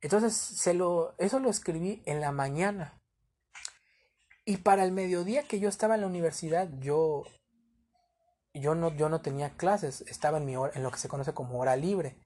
[0.00, 2.99] Entonces se lo, eso lo escribí en la mañana.
[4.50, 7.22] Y para el mediodía que yo estaba en la universidad, yo,
[8.52, 11.32] yo, no, yo no tenía clases, estaba en, mi hora, en lo que se conoce
[11.32, 12.18] como hora libre.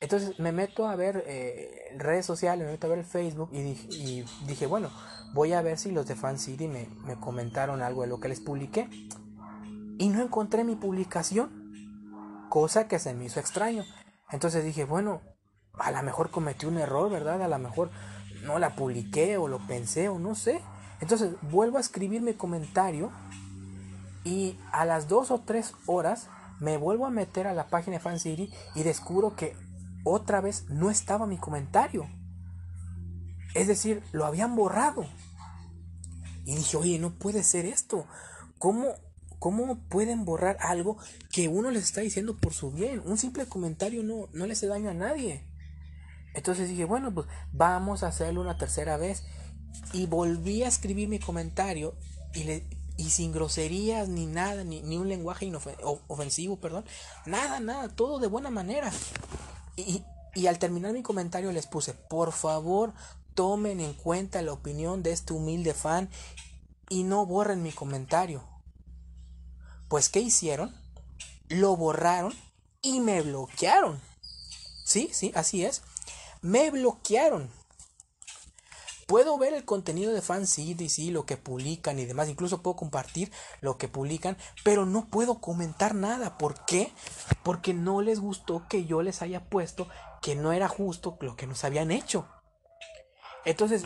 [0.00, 3.88] Entonces me meto a ver eh, redes sociales, me meto a ver Facebook y dije,
[3.90, 4.90] y dije, bueno,
[5.34, 8.28] voy a ver si los de Fan City me, me comentaron algo de lo que
[8.28, 8.88] les publiqué.
[9.98, 13.84] Y no encontré mi publicación, cosa que se me hizo extraño.
[14.30, 15.20] Entonces dije, bueno,
[15.74, 17.42] a lo mejor cometí un error, ¿verdad?
[17.42, 17.90] A lo mejor
[18.44, 20.62] no la publiqué o lo pensé o no sé.
[21.00, 23.10] Entonces vuelvo a escribir mi comentario
[24.24, 26.28] y a las dos o tres horas
[26.60, 29.56] me vuelvo a meter a la página de FanCity y descubro que
[30.04, 32.06] otra vez no estaba mi comentario.
[33.54, 35.06] Es decir, lo habían borrado.
[36.44, 38.06] Y dije, oye, no puede ser esto.
[38.58, 38.94] ¿Cómo,
[39.38, 40.98] ¿Cómo pueden borrar algo
[41.32, 43.02] que uno les está diciendo por su bien?
[43.04, 45.46] Un simple comentario no, no le hace daño a nadie.
[46.34, 49.24] Entonces dije, bueno, pues vamos a hacerlo una tercera vez.
[49.92, 51.94] Y volví a escribir mi comentario
[52.34, 55.50] y, le, y sin groserías ni nada, ni, ni un lenguaje
[56.08, 56.84] ofensivo, perdón.
[57.26, 58.92] Nada, nada, todo de buena manera.
[59.76, 60.04] Y,
[60.34, 62.92] y al terminar mi comentario les puse, por favor,
[63.34, 66.08] tomen en cuenta la opinión de este humilde fan
[66.88, 68.44] y no borren mi comentario.
[69.88, 70.74] Pues, ¿qué hicieron?
[71.48, 72.32] Lo borraron
[72.82, 74.00] y me bloquearon.
[74.84, 75.82] Sí, sí, así es.
[76.42, 77.50] Me bloquearon.
[79.10, 82.28] Puedo ver el contenido de FanCity, sí, lo que publican y demás.
[82.28, 86.38] Incluso puedo compartir lo que publican, pero no puedo comentar nada.
[86.38, 86.92] ¿Por qué?
[87.42, 89.88] Porque no les gustó que yo les haya puesto
[90.22, 92.28] que no era justo lo que nos habían hecho.
[93.44, 93.82] Entonces,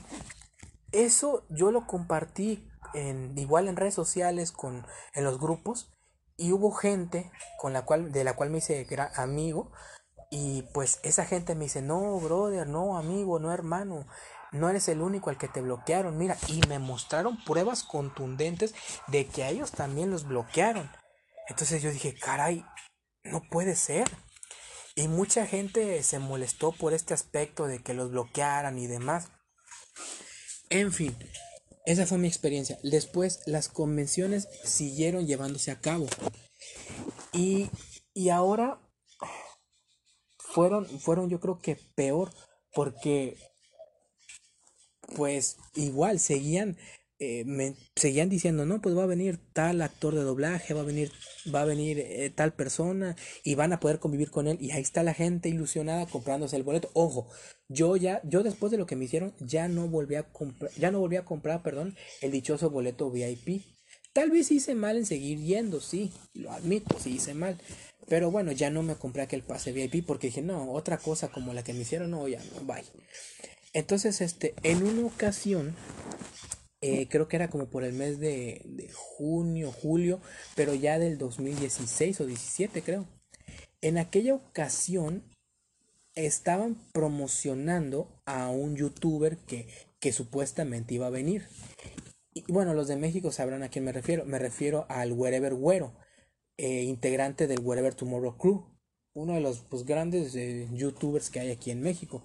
[0.93, 5.91] eso yo lo compartí en, igual en redes sociales, con, en los grupos,
[6.37, 9.73] y hubo gente con la cual, de la cual me hice amigo,
[10.31, 14.05] y pues esa gente me dice, no, brother, no, amigo, no, hermano,
[14.55, 18.72] no eres el único al que te bloquearon, mira, y me mostraron pruebas contundentes
[19.09, 20.91] de que a ellos también los bloquearon.
[21.49, 22.64] Entonces yo dije, caray,
[23.24, 24.09] no puede ser.
[24.95, 29.28] Y mucha gente se molestó por este aspecto de que los bloquearan y demás.
[30.70, 31.16] En fin,
[31.85, 32.78] esa fue mi experiencia.
[32.85, 36.07] Después las convenciones siguieron llevándose a cabo.
[37.33, 37.70] Y,
[38.12, 38.81] y ahora
[40.39, 42.33] fueron, fueron yo creo que peor
[42.72, 43.37] porque
[45.15, 46.77] pues igual seguían
[47.21, 50.85] eh, me seguían diciendo no pues va a venir tal actor de doblaje va a
[50.85, 51.12] venir
[51.55, 54.83] va a venir eh, tal persona y van a poder convivir con él y ahí
[54.83, 57.29] está la gente ilusionada comprándose el boleto ojo
[57.69, 60.91] yo ya yo después de lo que me hicieron ya no volví a comprar ya
[60.91, 63.62] no volví a comprar perdón el dichoso boleto VIP
[64.12, 67.57] tal vez hice mal en seguir yendo sí lo admito sí hice mal
[68.09, 71.55] Pero bueno, ya no me compré aquel pase VIP porque dije, no, otra cosa como
[71.55, 72.85] la que me hicieron, no, ya no, bye.
[73.75, 75.75] Entonces, este, en una ocasión,
[76.81, 80.20] eh, creo que era como por el mes de, junio, julio,
[80.55, 83.07] pero ya del 2016 o 17 creo.
[83.81, 85.25] En aquella ocasión
[86.14, 89.66] estaban promocionando a un youtuber que,
[89.99, 91.49] que supuestamente iba a venir.
[92.33, 94.25] Y bueno, los de México sabrán a quién me refiero.
[94.25, 95.93] Me refiero al Wherever Güero,
[96.57, 98.64] eh, integrante del Wherever Tomorrow Crew,
[99.14, 102.22] uno de los pues, grandes eh, youtubers que hay aquí en México.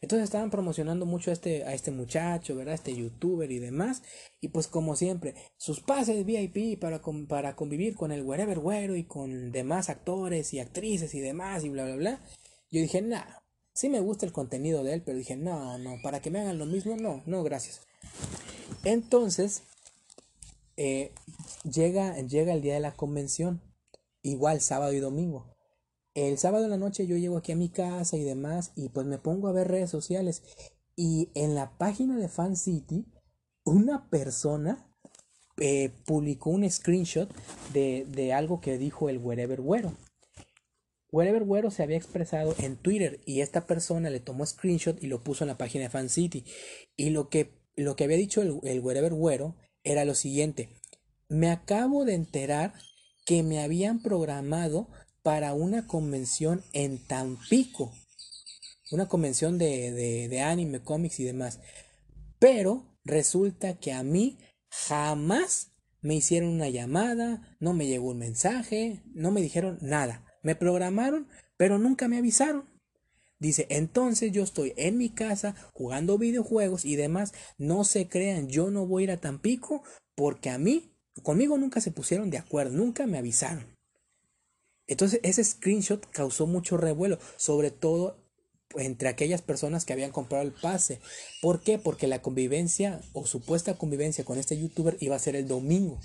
[0.00, 2.74] Entonces estaban promocionando mucho a este, a este muchacho, ¿verdad?
[2.74, 4.02] Este youtuber y demás.
[4.40, 9.04] Y pues como siempre, sus pases VIP para, para convivir con el Wherever Güero y
[9.04, 12.20] con demás actores y actrices y demás y bla, bla, bla.
[12.70, 13.24] Yo dije, nah,
[13.72, 16.58] sí me gusta el contenido de él, pero dije, no, no, para que me hagan
[16.58, 17.82] lo mismo, no, no, gracias.
[18.84, 19.62] Entonces,
[20.76, 21.12] eh,
[21.64, 23.60] llega, llega el día de la convención,
[24.22, 25.55] igual sábado y domingo.
[26.16, 29.06] El sábado en la noche yo llego aquí a mi casa y demás y pues
[29.06, 30.42] me pongo a ver redes sociales
[30.96, 33.04] y en la página de Fan City
[33.66, 34.90] una persona
[35.58, 37.30] eh, publicó un screenshot
[37.74, 39.92] de, de, algo que dijo el Wherever Güero.
[41.12, 45.22] Wherever Güero se había expresado en Twitter y esta persona le tomó screenshot y lo
[45.22, 46.46] puso en la página de Fan City.
[46.96, 49.54] Y lo que, lo que había dicho el, el Wherever Güero
[49.84, 50.70] era lo siguiente.
[51.28, 52.72] Me acabo de enterar
[53.26, 54.88] que me habían programado
[55.26, 57.92] para una convención en Tampico.
[58.92, 59.90] Una convención de,
[60.28, 61.58] de, anime, cómics y demás.
[62.38, 69.02] Pero resulta que a mí jamás me hicieron una llamada, no me llegó un mensaje,
[69.14, 70.24] no me dijeron nada.
[70.44, 72.70] Me programaron, pero nunca me avisaron.
[73.40, 77.32] Dice, entonces yo estoy en mi casa jugando videojuegos y demás.
[77.58, 79.82] No se crean, yo no voy a ir a Tampico
[80.14, 83.75] porque a mí, conmigo nunca se pusieron de acuerdo, nunca me avisaron.
[84.86, 88.24] Entonces ese screenshot causó mucho revuelo, sobre todo
[88.74, 91.00] entre aquellas personas que habían comprado el pase.
[91.40, 91.78] ¿Por qué?
[91.78, 95.98] Porque la convivencia o supuesta convivencia con este youtuber iba a ser el domingo.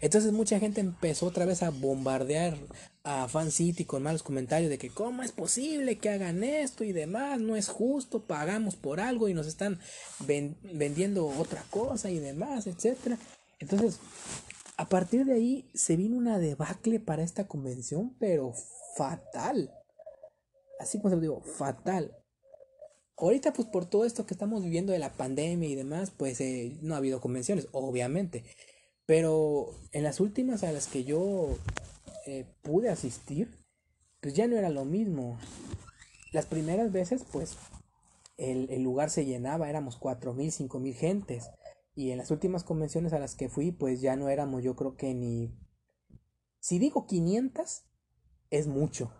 [0.00, 2.58] Entonces mucha gente empezó otra vez a bombardear
[3.04, 6.92] a Fan City con malos comentarios de que cómo es posible que hagan esto y
[6.92, 9.80] demás, no es justo, pagamos por algo y nos están
[10.26, 13.18] vendiendo otra cosa y demás, etcétera.
[13.60, 13.98] Entonces,
[14.78, 18.54] a partir de ahí se vino una debacle para esta convención, pero
[18.96, 19.74] fatal.
[20.78, 22.16] Así como se lo digo, fatal.
[23.16, 26.78] Ahorita, pues por todo esto que estamos viviendo de la pandemia y demás, pues eh,
[26.80, 28.44] no ha habido convenciones, obviamente.
[29.04, 31.58] Pero en las últimas a las que yo
[32.26, 33.50] eh, pude asistir,
[34.20, 35.40] pues ya no era lo mismo.
[36.30, 37.56] Las primeras veces, pues
[38.36, 41.50] el, el lugar se llenaba, éramos cuatro mil, cinco mil gentes.
[41.98, 44.96] Y en las últimas convenciones a las que fui, pues ya no éramos, yo creo
[44.96, 45.52] que ni...
[46.60, 47.82] Si digo 500,
[48.50, 49.12] es mucho.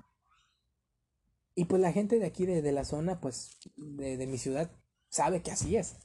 [1.57, 4.71] Y pues la gente de aquí, de, de la zona, pues de, de mi ciudad,
[5.09, 5.97] sabe que así es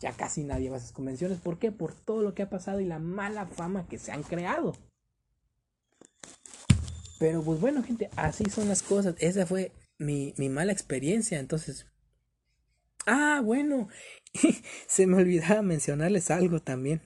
[0.00, 1.38] ya casi nadie va a esas convenciones.
[1.38, 1.70] ¿Por qué?
[1.70, 4.72] Por todo lo que ha pasado y la mala fama que se han creado.
[7.18, 9.14] Pero pues bueno, gente, así son las cosas.
[9.18, 11.38] Esa fue mi, mi mala experiencia.
[11.38, 11.91] Entonces...
[13.06, 13.88] Ah, bueno.
[14.86, 17.02] se me olvidaba mencionarles algo también.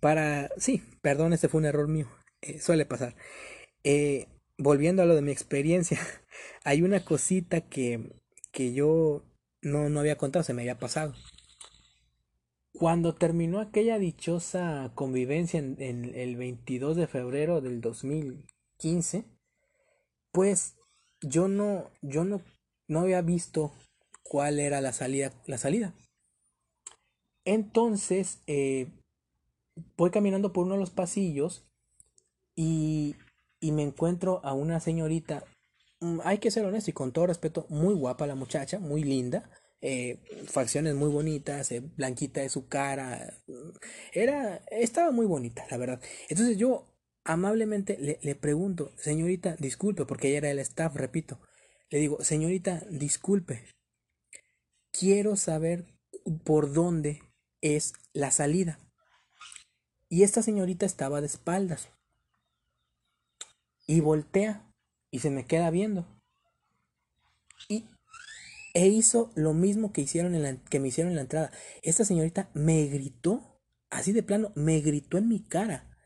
[0.00, 0.50] Para...
[0.58, 2.08] Sí, perdón, este fue un error mío.
[2.42, 3.16] Eh, suele pasar.
[3.84, 5.98] Eh, volviendo a lo de mi experiencia,
[6.64, 8.12] hay una cosita que,
[8.52, 9.24] que yo
[9.62, 11.14] no, no había contado, se me había pasado.
[12.72, 19.24] Cuando terminó aquella dichosa convivencia en, el 22 de febrero del 2015,
[20.30, 20.76] pues
[21.22, 22.42] yo no, yo no,
[22.86, 23.72] no había visto
[24.28, 25.94] cuál era la salida, la salida.
[27.44, 28.88] Entonces, eh,
[29.96, 31.64] voy caminando por uno de los pasillos
[32.54, 33.16] y,
[33.60, 35.44] y me encuentro a una señorita
[36.00, 39.50] Mm, hay que ser honesto y con todo respeto, muy guapa la muchacha, muy linda,
[39.80, 43.70] eh, facciones muy bonitas, eh, blanquita de su cara, mm,
[44.12, 46.00] era, estaba muy bonita, la verdad.
[46.28, 46.86] Entonces yo
[47.24, 51.40] amablemente le, le pregunto, señorita, disculpe, porque ella era el staff, repito,
[51.90, 53.64] le digo, señorita, disculpe,
[54.98, 55.84] quiero saber
[56.44, 57.22] por dónde
[57.60, 58.78] es la salida.
[60.08, 61.88] Y esta señorita estaba de espaldas.
[63.86, 64.72] Y voltea
[65.10, 66.06] y se me queda viendo.
[67.68, 67.84] Y
[68.74, 71.50] e hizo lo mismo que hicieron en la, que me hicieron en la entrada.
[71.82, 75.96] Esta señorita me gritó, así de plano, me gritó en mi cara.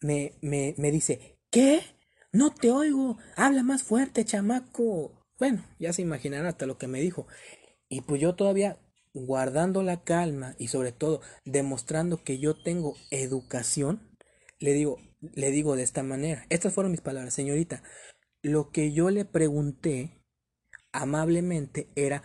[0.00, 1.82] Me, me, me dice, ¿qué?
[2.32, 5.26] No te oigo, habla más fuerte, chamaco.
[5.38, 7.26] Bueno, ya se imaginarán hasta lo que me dijo.
[7.88, 8.78] Y pues yo todavía
[9.14, 14.16] guardando la calma y sobre todo demostrando que yo tengo educación,
[14.58, 14.98] le digo,
[15.34, 16.46] le digo de esta manera.
[16.50, 17.82] Estas fueron mis palabras, señorita.
[18.42, 20.22] Lo que yo le pregunté
[20.92, 22.22] amablemente era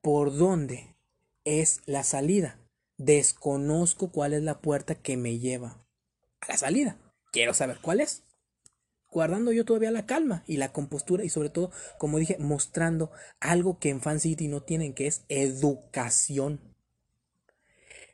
[0.00, 0.96] por dónde
[1.44, 2.58] es la salida.
[2.96, 5.84] Desconozco cuál es la puerta que me lleva
[6.40, 6.98] a la salida.
[7.32, 8.24] Quiero saber cuál es.
[9.10, 13.78] Guardando yo todavía la calma y la compostura y sobre todo, como dije, mostrando algo
[13.78, 16.60] que en Fan City no tienen, que es educación.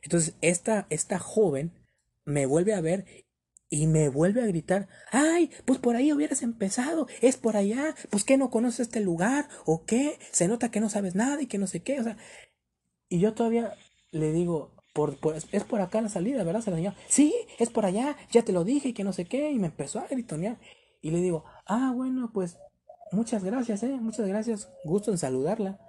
[0.01, 1.71] Entonces, esta, esta joven
[2.25, 3.05] me vuelve a ver
[3.69, 8.23] y me vuelve a gritar, ay, pues por ahí hubieras empezado, es por allá, pues
[8.23, 11.57] que no conoces este lugar, o qué, se nota que no sabes nada y que
[11.57, 12.17] no sé qué, o sea,
[13.09, 13.73] y yo todavía
[14.11, 15.17] le digo, por,
[15.51, 16.95] es por acá la salida, ¿verdad, señor?
[17.07, 19.67] Sí, es por allá, ya te lo dije y que no sé qué, y me
[19.67, 20.57] empezó a gritonear,
[21.01, 22.57] y le digo, ah, bueno, pues
[23.11, 25.79] muchas gracias, eh, muchas gracias, gusto en saludarla.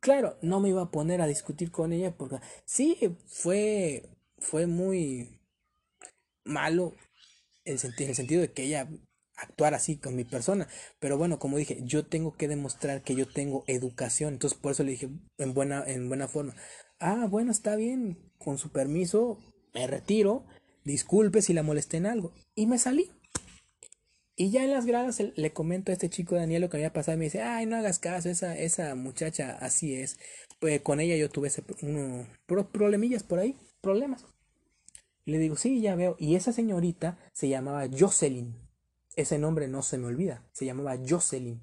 [0.00, 5.40] Claro, no me iba a poner a discutir con ella porque sí, fue, fue muy
[6.44, 6.94] malo
[7.64, 8.88] en el sentido de que ella
[9.36, 10.68] actuara así con mi persona.
[10.98, 14.34] Pero bueno, como dije, yo tengo que demostrar que yo tengo educación.
[14.34, 16.54] Entonces por eso le dije en buena, en buena forma.
[16.98, 18.18] Ah, bueno, está bien.
[18.38, 19.38] Con su permiso,
[19.74, 20.44] me retiro.
[20.84, 22.32] Disculpe si la molesté en algo.
[22.54, 23.10] Y me salí.
[24.38, 27.16] Y ya en las gradas le comento a este chico Daniel lo que había pasado
[27.16, 30.18] y me dice, ay, no hagas caso, esa, esa muchacha así es.
[30.60, 34.26] Pues con ella yo tuve ese, uno, problemillas por ahí, problemas.
[35.24, 36.16] Y le digo, sí, ya veo.
[36.18, 38.54] Y esa señorita se llamaba Jocelyn.
[39.16, 40.46] Ese nombre no se me olvida.
[40.52, 41.60] Se llamaba Jocelyn.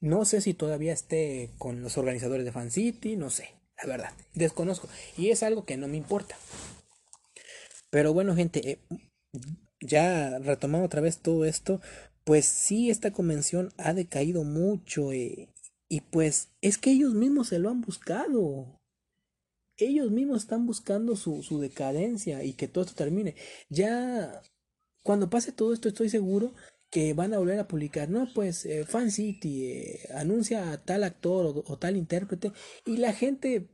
[0.00, 4.12] No sé si todavía esté con los organizadores de Fan City, no sé, la verdad.
[4.34, 4.88] Desconozco.
[5.16, 6.36] Y es algo que no me importa.
[7.90, 8.78] Pero bueno, gente, eh,
[9.80, 11.80] ya retomando otra vez todo esto,
[12.24, 15.48] pues sí, esta convención ha decaído mucho eh,
[15.88, 18.80] y pues es que ellos mismos se lo han buscado.
[19.76, 23.34] Ellos mismos están buscando su, su decadencia y que todo esto termine.
[23.70, 24.42] Ya
[25.02, 26.52] cuando pase todo esto estoy seguro
[26.90, 31.04] que van a volver a publicar, no, pues eh, Fan City eh, anuncia a tal
[31.04, 32.52] actor o, tal intérprete
[32.84, 33.68] y la gente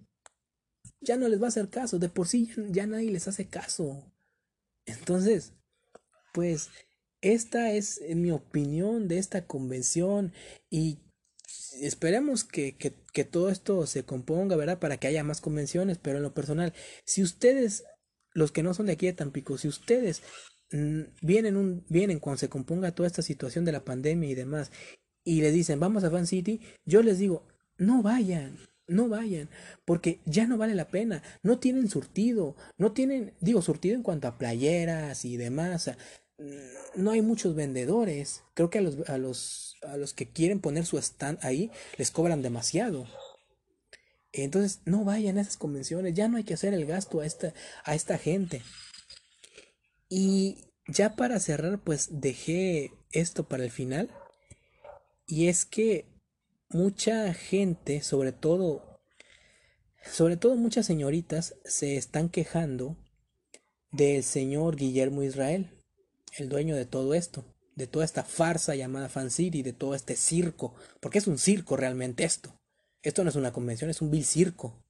[1.01, 4.13] ya no les va a hacer caso, de por sí ya nadie les hace caso.
[4.87, 5.55] Entonces,
[6.37, 6.68] pues
[7.22, 10.34] esta es mi opinión de esta convención
[10.68, 10.99] y
[11.80, 14.78] esperemos que, que, todo esto se componga, ¿verdad?
[14.78, 16.74] Para que haya más convenciones, pero en lo personal,
[17.07, 17.84] si ustedes,
[18.34, 20.22] los que no son de aquí de Tampico, si ustedes
[20.72, 24.70] mm, vienen, un, vienen cuando se componga toda esta situación de la pandemia y demás,
[25.24, 28.59] y le dicen, vamos a Fan City, yo les digo, no vayan,
[28.89, 29.49] no vayan,
[29.87, 34.28] porque ya no vale la pena, no tienen surtido, no tienen, digo, surtido en cuanto
[34.28, 35.91] a playeras y demás,
[36.95, 38.43] no hay muchos vendedores.
[38.55, 42.11] Creo que a los, a los, a los que quieren poner su stand ahí les
[42.11, 43.07] cobran demasiado.
[44.32, 47.55] Entonces, no vayan a esas convenciones, ya no hay que hacer el gasto a esta,
[47.84, 48.62] a esta gente.
[50.11, 54.11] Y ya para cerrar, pues dejé esto para el final.
[55.26, 56.05] Y es que
[56.68, 59.01] mucha gente, sobre todo,
[60.05, 62.97] sobre todo muchas señoritas, se están quejando
[63.91, 65.76] del señor Guillermo Israel
[66.39, 70.16] el dueño de todo esto, de toda esta farsa llamada Fan City, de todo este
[70.16, 72.59] circo, porque es un circo realmente esto.
[73.03, 74.82] Esto no es una convención, es un vil circo.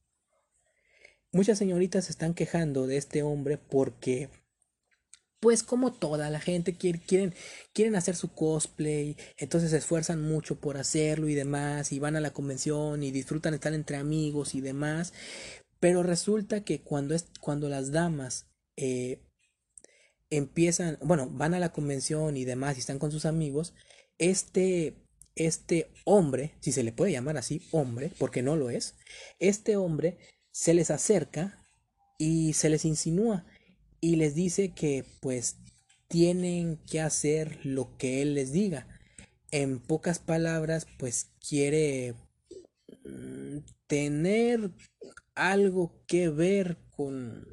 [1.32, 4.30] Muchas señoritas se están quejando de este hombre porque,
[5.40, 7.34] pues como toda la gente quiere, quieren,
[7.74, 12.20] quieren hacer su cosplay, entonces se esfuerzan mucho por hacerlo y demás, y van a
[12.20, 15.12] la convención y disfrutan estar entre amigos y demás,
[15.78, 19.26] pero resulta que cuando, es, cuando las damas eh,
[20.31, 23.74] empiezan, bueno, van a la convención y demás y están con sus amigos,
[24.18, 24.95] este,
[25.35, 28.95] este hombre, si se le puede llamar así, hombre, porque no lo es,
[29.39, 30.18] este hombre
[30.51, 31.62] se les acerca
[32.18, 33.47] y se les insinúa
[34.01, 35.57] y les dice que pues
[36.09, 38.89] tienen que hacer lo que él les diga.
[39.51, 42.14] En pocas palabras, pues quiere
[43.05, 44.70] mm, tener
[45.35, 47.47] algo que ver con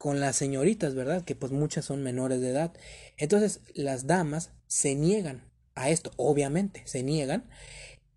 [0.00, 1.24] con las señoritas, ¿verdad?
[1.26, 2.72] Que pues muchas son menores de edad.
[3.18, 5.44] Entonces las damas se niegan
[5.74, 7.50] a esto, obviamente, se niegan.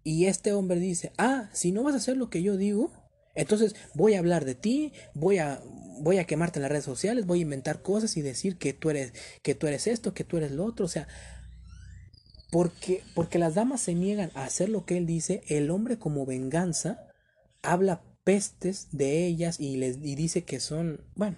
[0.01, 2.93] Y este hombre dice, ah, si no vas a hacer lo que yo digo,
[3.35, 5.61] entonces voy a hablar de ti, voy a,
[5.99, 8.89] voy a quemarte en las redes sociales, voy a inventar cosas y decir que tú
[8.89, 9.11] eres,
[9.41, 10.85] que tú eres esto, que tú eres lo otro.
[10.85, 11.09] O sea,
[12.49, 16.25] porque, porque las damas se niegan a hacer lo que él dice, el hombre como
[16.25, 17.09] venganza
[17.61, 21.35] habla pestes de ellas y les y dice que son, bueno,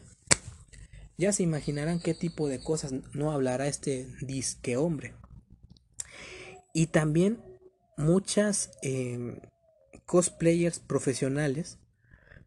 [1.17, 5.13] ya se imaginarán qué tipo de cosas no hablará este disque hombre.
[6.73, 7.41] Y también
[7.97, 9.39] muchas em,
[10.05, 11.79] cosplayers profesionales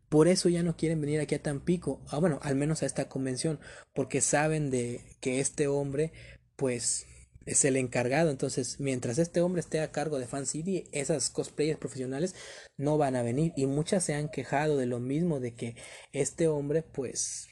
[0.09, 3.09] por eso ya no quieren venir aquí a Tampico, ah, bueno, al menos a esta
[3.09, 3.61] convención,
[3.95, 6.13] porque saben de que este hombre,
[6.57, 7.07] pues,
[7.45, 8.31] es el encargado.
[8.31, 12.35] Entonces, mientras este hombre esté a cargo de Fan City, esas cosplayers profesionales
[12.77, 13.53] no van a venir.
[13.57, 15.77] Y muchas se han quejado de lo mismo, de que
[16.13, 17.49] este hombre, pues,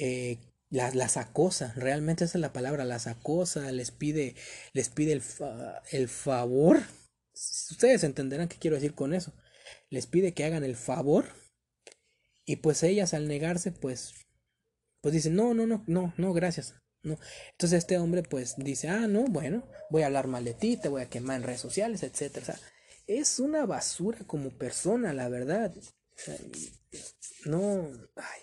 [0.00, 0.38] eh,
[0.70, 1.72] las, acosa.
[1.76, 4.34] Realmente esa es la palabra, las acosa, les pide,
[4.72, 5.22] les pide el,
[5.90, 6.80] el favor.
[7.34, 9.32] Ustedes entenderán qué quiero decir con eso.
[9.90, 11.26] Les pide que hagan el favor.
[12.44, 14.14] Y pues ellas al negarse, pues,
[15.02, 16.74] pues dicen, no, no, no, no, no, gracias.
[17.02, 17.18] No.
[17.52, 20.88] Entonces este hombre pues dice, ah, no, bueno, voy a hablar mal de ti, te
[20.88, 22.58] voy a quemar en redes sociales, sea,
[23.06, 25.74] es una basura como persona, la verdad.
[27.46, 28.40] no, ay,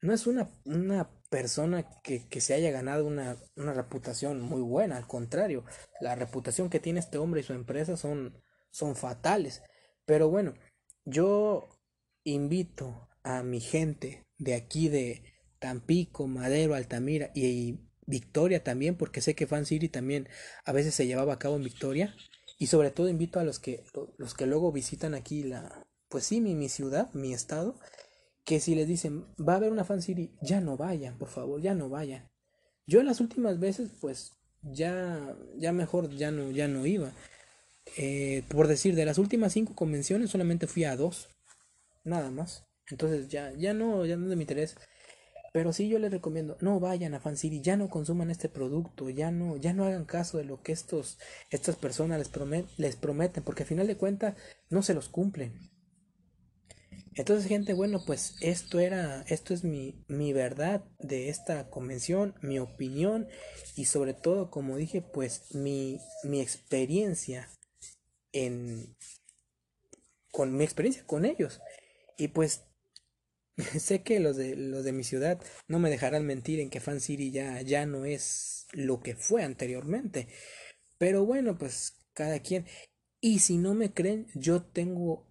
[0.00, 4.96] no es una, una persona que, que, se haya ganado una, una reputación muy buena,
[4.96, 5.64] al contrario,
[6.00, 8.40] la reputación que tiene este hombre y su empresa son,
[8.70, 9.62] son fatales.
[10.06, 10.54] Pero bueno,
[11.04, 11.68] yo
[12.24, 15.22] invito a mi gente de aquí de
[15.58, 20.28] Tampico, Madero, Altamira y, Victoria también, porque sé que Fan City también
[20.64, 22.14] a veces se llevaba a cabo en Victoria.
[22.58, 23.84] Y sobre todo invito a los que,
[24.16, 27.78] los que luego visitan aquí la, pues sí, mi, mi ciudad, mi estado,
[28.48, 31.60] que si les dicen, va a haber una Fan City, ya no vayan, por favor,
[31.60, 32.30] ya no vayan.
[32.86, 37.12] Yo las últimas veces, pues, ya, ya mejor, ya no, ya no iba.
[37.98, 41.28] Eh, por decir, de las últimas cinco convenciones solamente fui a dos,
[42.04, 42.64] nada más.
[42.88, 44.76] Entonces ya, ya no, ya no es de mi interés.
[45.52, 49.10] Pero sí yo les recomiendo, no vayan a Fan City, ya no consuman este producto,
[49.10, 51.18] ya no, ya no hagan caso de lo que estos,
[51.50, 54.36] estas personas les, les prometen, porque al final de cuentas
[54.70, 55.52] no se los cumplen.
[57.18, 62.60] Entonces, gente, bueno, pues esto era, esto es mi, mi verdad de esta convención, mi
[62.60, 63.26] opinión
[63.74, 67.48] y sobre todo, como dije, pues mi, mi experiencia
[68.32, 68.94] en,
[70.30, 71.60] con mi experiencia con ellos.
[72.16, 72.62] Y pues
[73.78, 77.00] sé que los de, los de mi ciudad no me dejarán mentir en que Fan
[77.00, 80.28] City ya, ya no es lo que fue anteriormente.
[80.98, 82.66] Pero bueno, pues cada quien.
[83.20, 85.26] Y si no me creen, yo tengo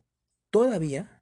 [0.51, 1.16] todavía,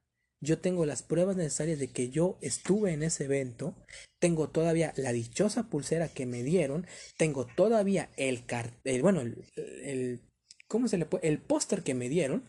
[0.46, 3.74] yo tengo las pruebas necesarias de que yo estuve en ese evento.
[4.18, 6.86] Tengo todavía la dichosa pulsera que me dieron.
[7.18, 10.22] Tengo todavía el cartel, bueno, el,
[10.68, 11.28] ¿cómo se le puede?
[11.28, 12.48] El póster que me dieron.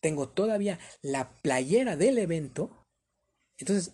[0.00, 2.80] Tengo todavía la playera del evento
[3.60, 3.92] entonces,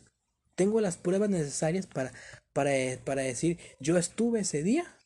[0.54, 2.12] tengo las pruebas necesarias para,
[2.52, 2.70] para,
[3.04, 4.96] para decir, yo estuve ese día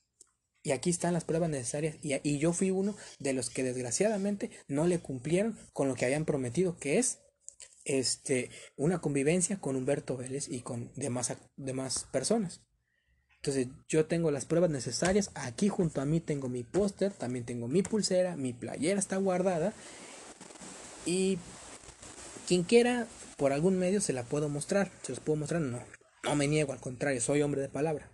[0.62, 4.50] y aquí están las pruebas necesarias y, y, yo fui uno de los que desgraciadamente
[4.68, 7.20] no le cumplieron con lo que habían prometido, que es
[7.98, 12.60] este, una convivencia con Humberto Vélez y con demás, demás personas.
[13.36, 17.68] Entonces yo tengo las pruebas necesarias, aquí junto a mí tengo mi póster, también tengo
[17.68, 19.72] mi pulsera, mi playera está guardada
[21.06, 21.38] y
[22.46, 24.92] quien quiera por algún medio se la puedo mostrar.
[25.02, 25.62] ¿Se los puedo mostrar?
[25.62, 25.82] No.
[26.22, 28.12] No me niego, al contrario, soy hombre de palabra.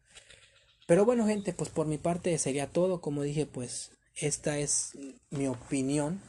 [0.87, 3.01] Pero bueno, gente, pues por mi parte sería todo.
[3.01, 4.93] Como dije, pues esta es
[5.31, 6.23] mi opinión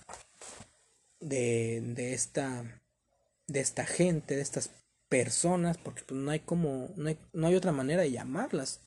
[1.19, 2.81] de, de esta
[3.47, 4.71] de esta gente, de estas
[5.09, 8.81] personas, porque pues no hay como no hay, no hay otra manera de llamarlas.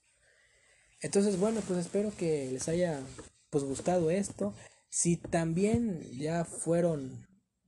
[1.01, 3.01] Entonces, bueno, pues espero que les haya
[3.49, 4.55] pues gustado esto.
[4.91, 7.27] Si también ya fueron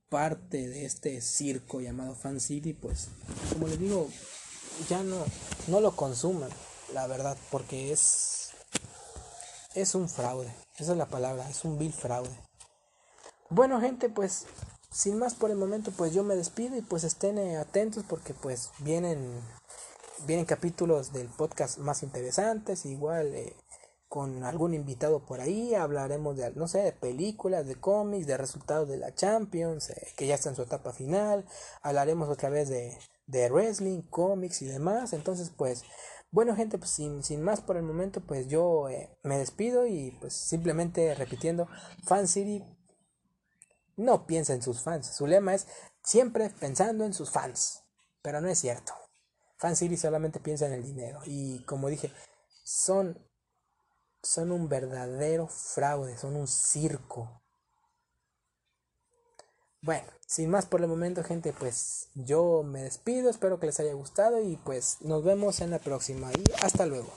[0.09, 3.07] parte de este circo llamado Fan City, pues
[3.51, 4.09] como les digo,
[4.87, 5.25] ya no,
[5.67, 6.51] no lo consuman,
[6.93, 8.49] la verdad, porque es,
[9.73, 12.29] es un fraude, esa es la palabra, es un vil fraude.
[13.49, 14.45] Bueno gente, pues
[14.93, 18.33] sin más por el momento, pues yo me despido y pues estén eh, atentos porque
[18.35, 19.41] pues vienen,
[20.27, 23.55] vienen capítulos del podcast más interesantes, igual eh,
[24.07, 28.87] con algún invitado por ahí, hablaremos de, no sé, de películas, de cómics, de resultados
[28.87, 31.43] de la Champions, eh, que ya está en su etapa final,
[31.81, 35.83] hablaremos otra vez de, de wrestling, cómics y demás, entonces pues,
[36.29, 38.85] bueno gente, pues sin, sin más por el momento, pues yo
[39.23, 41.67] me despido y pues simplemente repitiendo,
[42.03, 42.63] Fan City
[43.95, 45.67] no piensa en sus fans, su lema es
[46.03, 47.83] siempre pensando en sus fans,
[48.21, 48.93] pero no es cierto.
[49.57, 52.11] Fan City solamente piensa en el dinero y como dije,
[52.63, 53.17] son
[54.23, 57.41] son un verdadero fraude, son un circo.
[59.81, 63.93] Bueno, sin más por el momento, gente, pues yo me despido, espero que les haya
[63.93, 67.13] gustado y pues nos vemos en la próxima y hasta luego.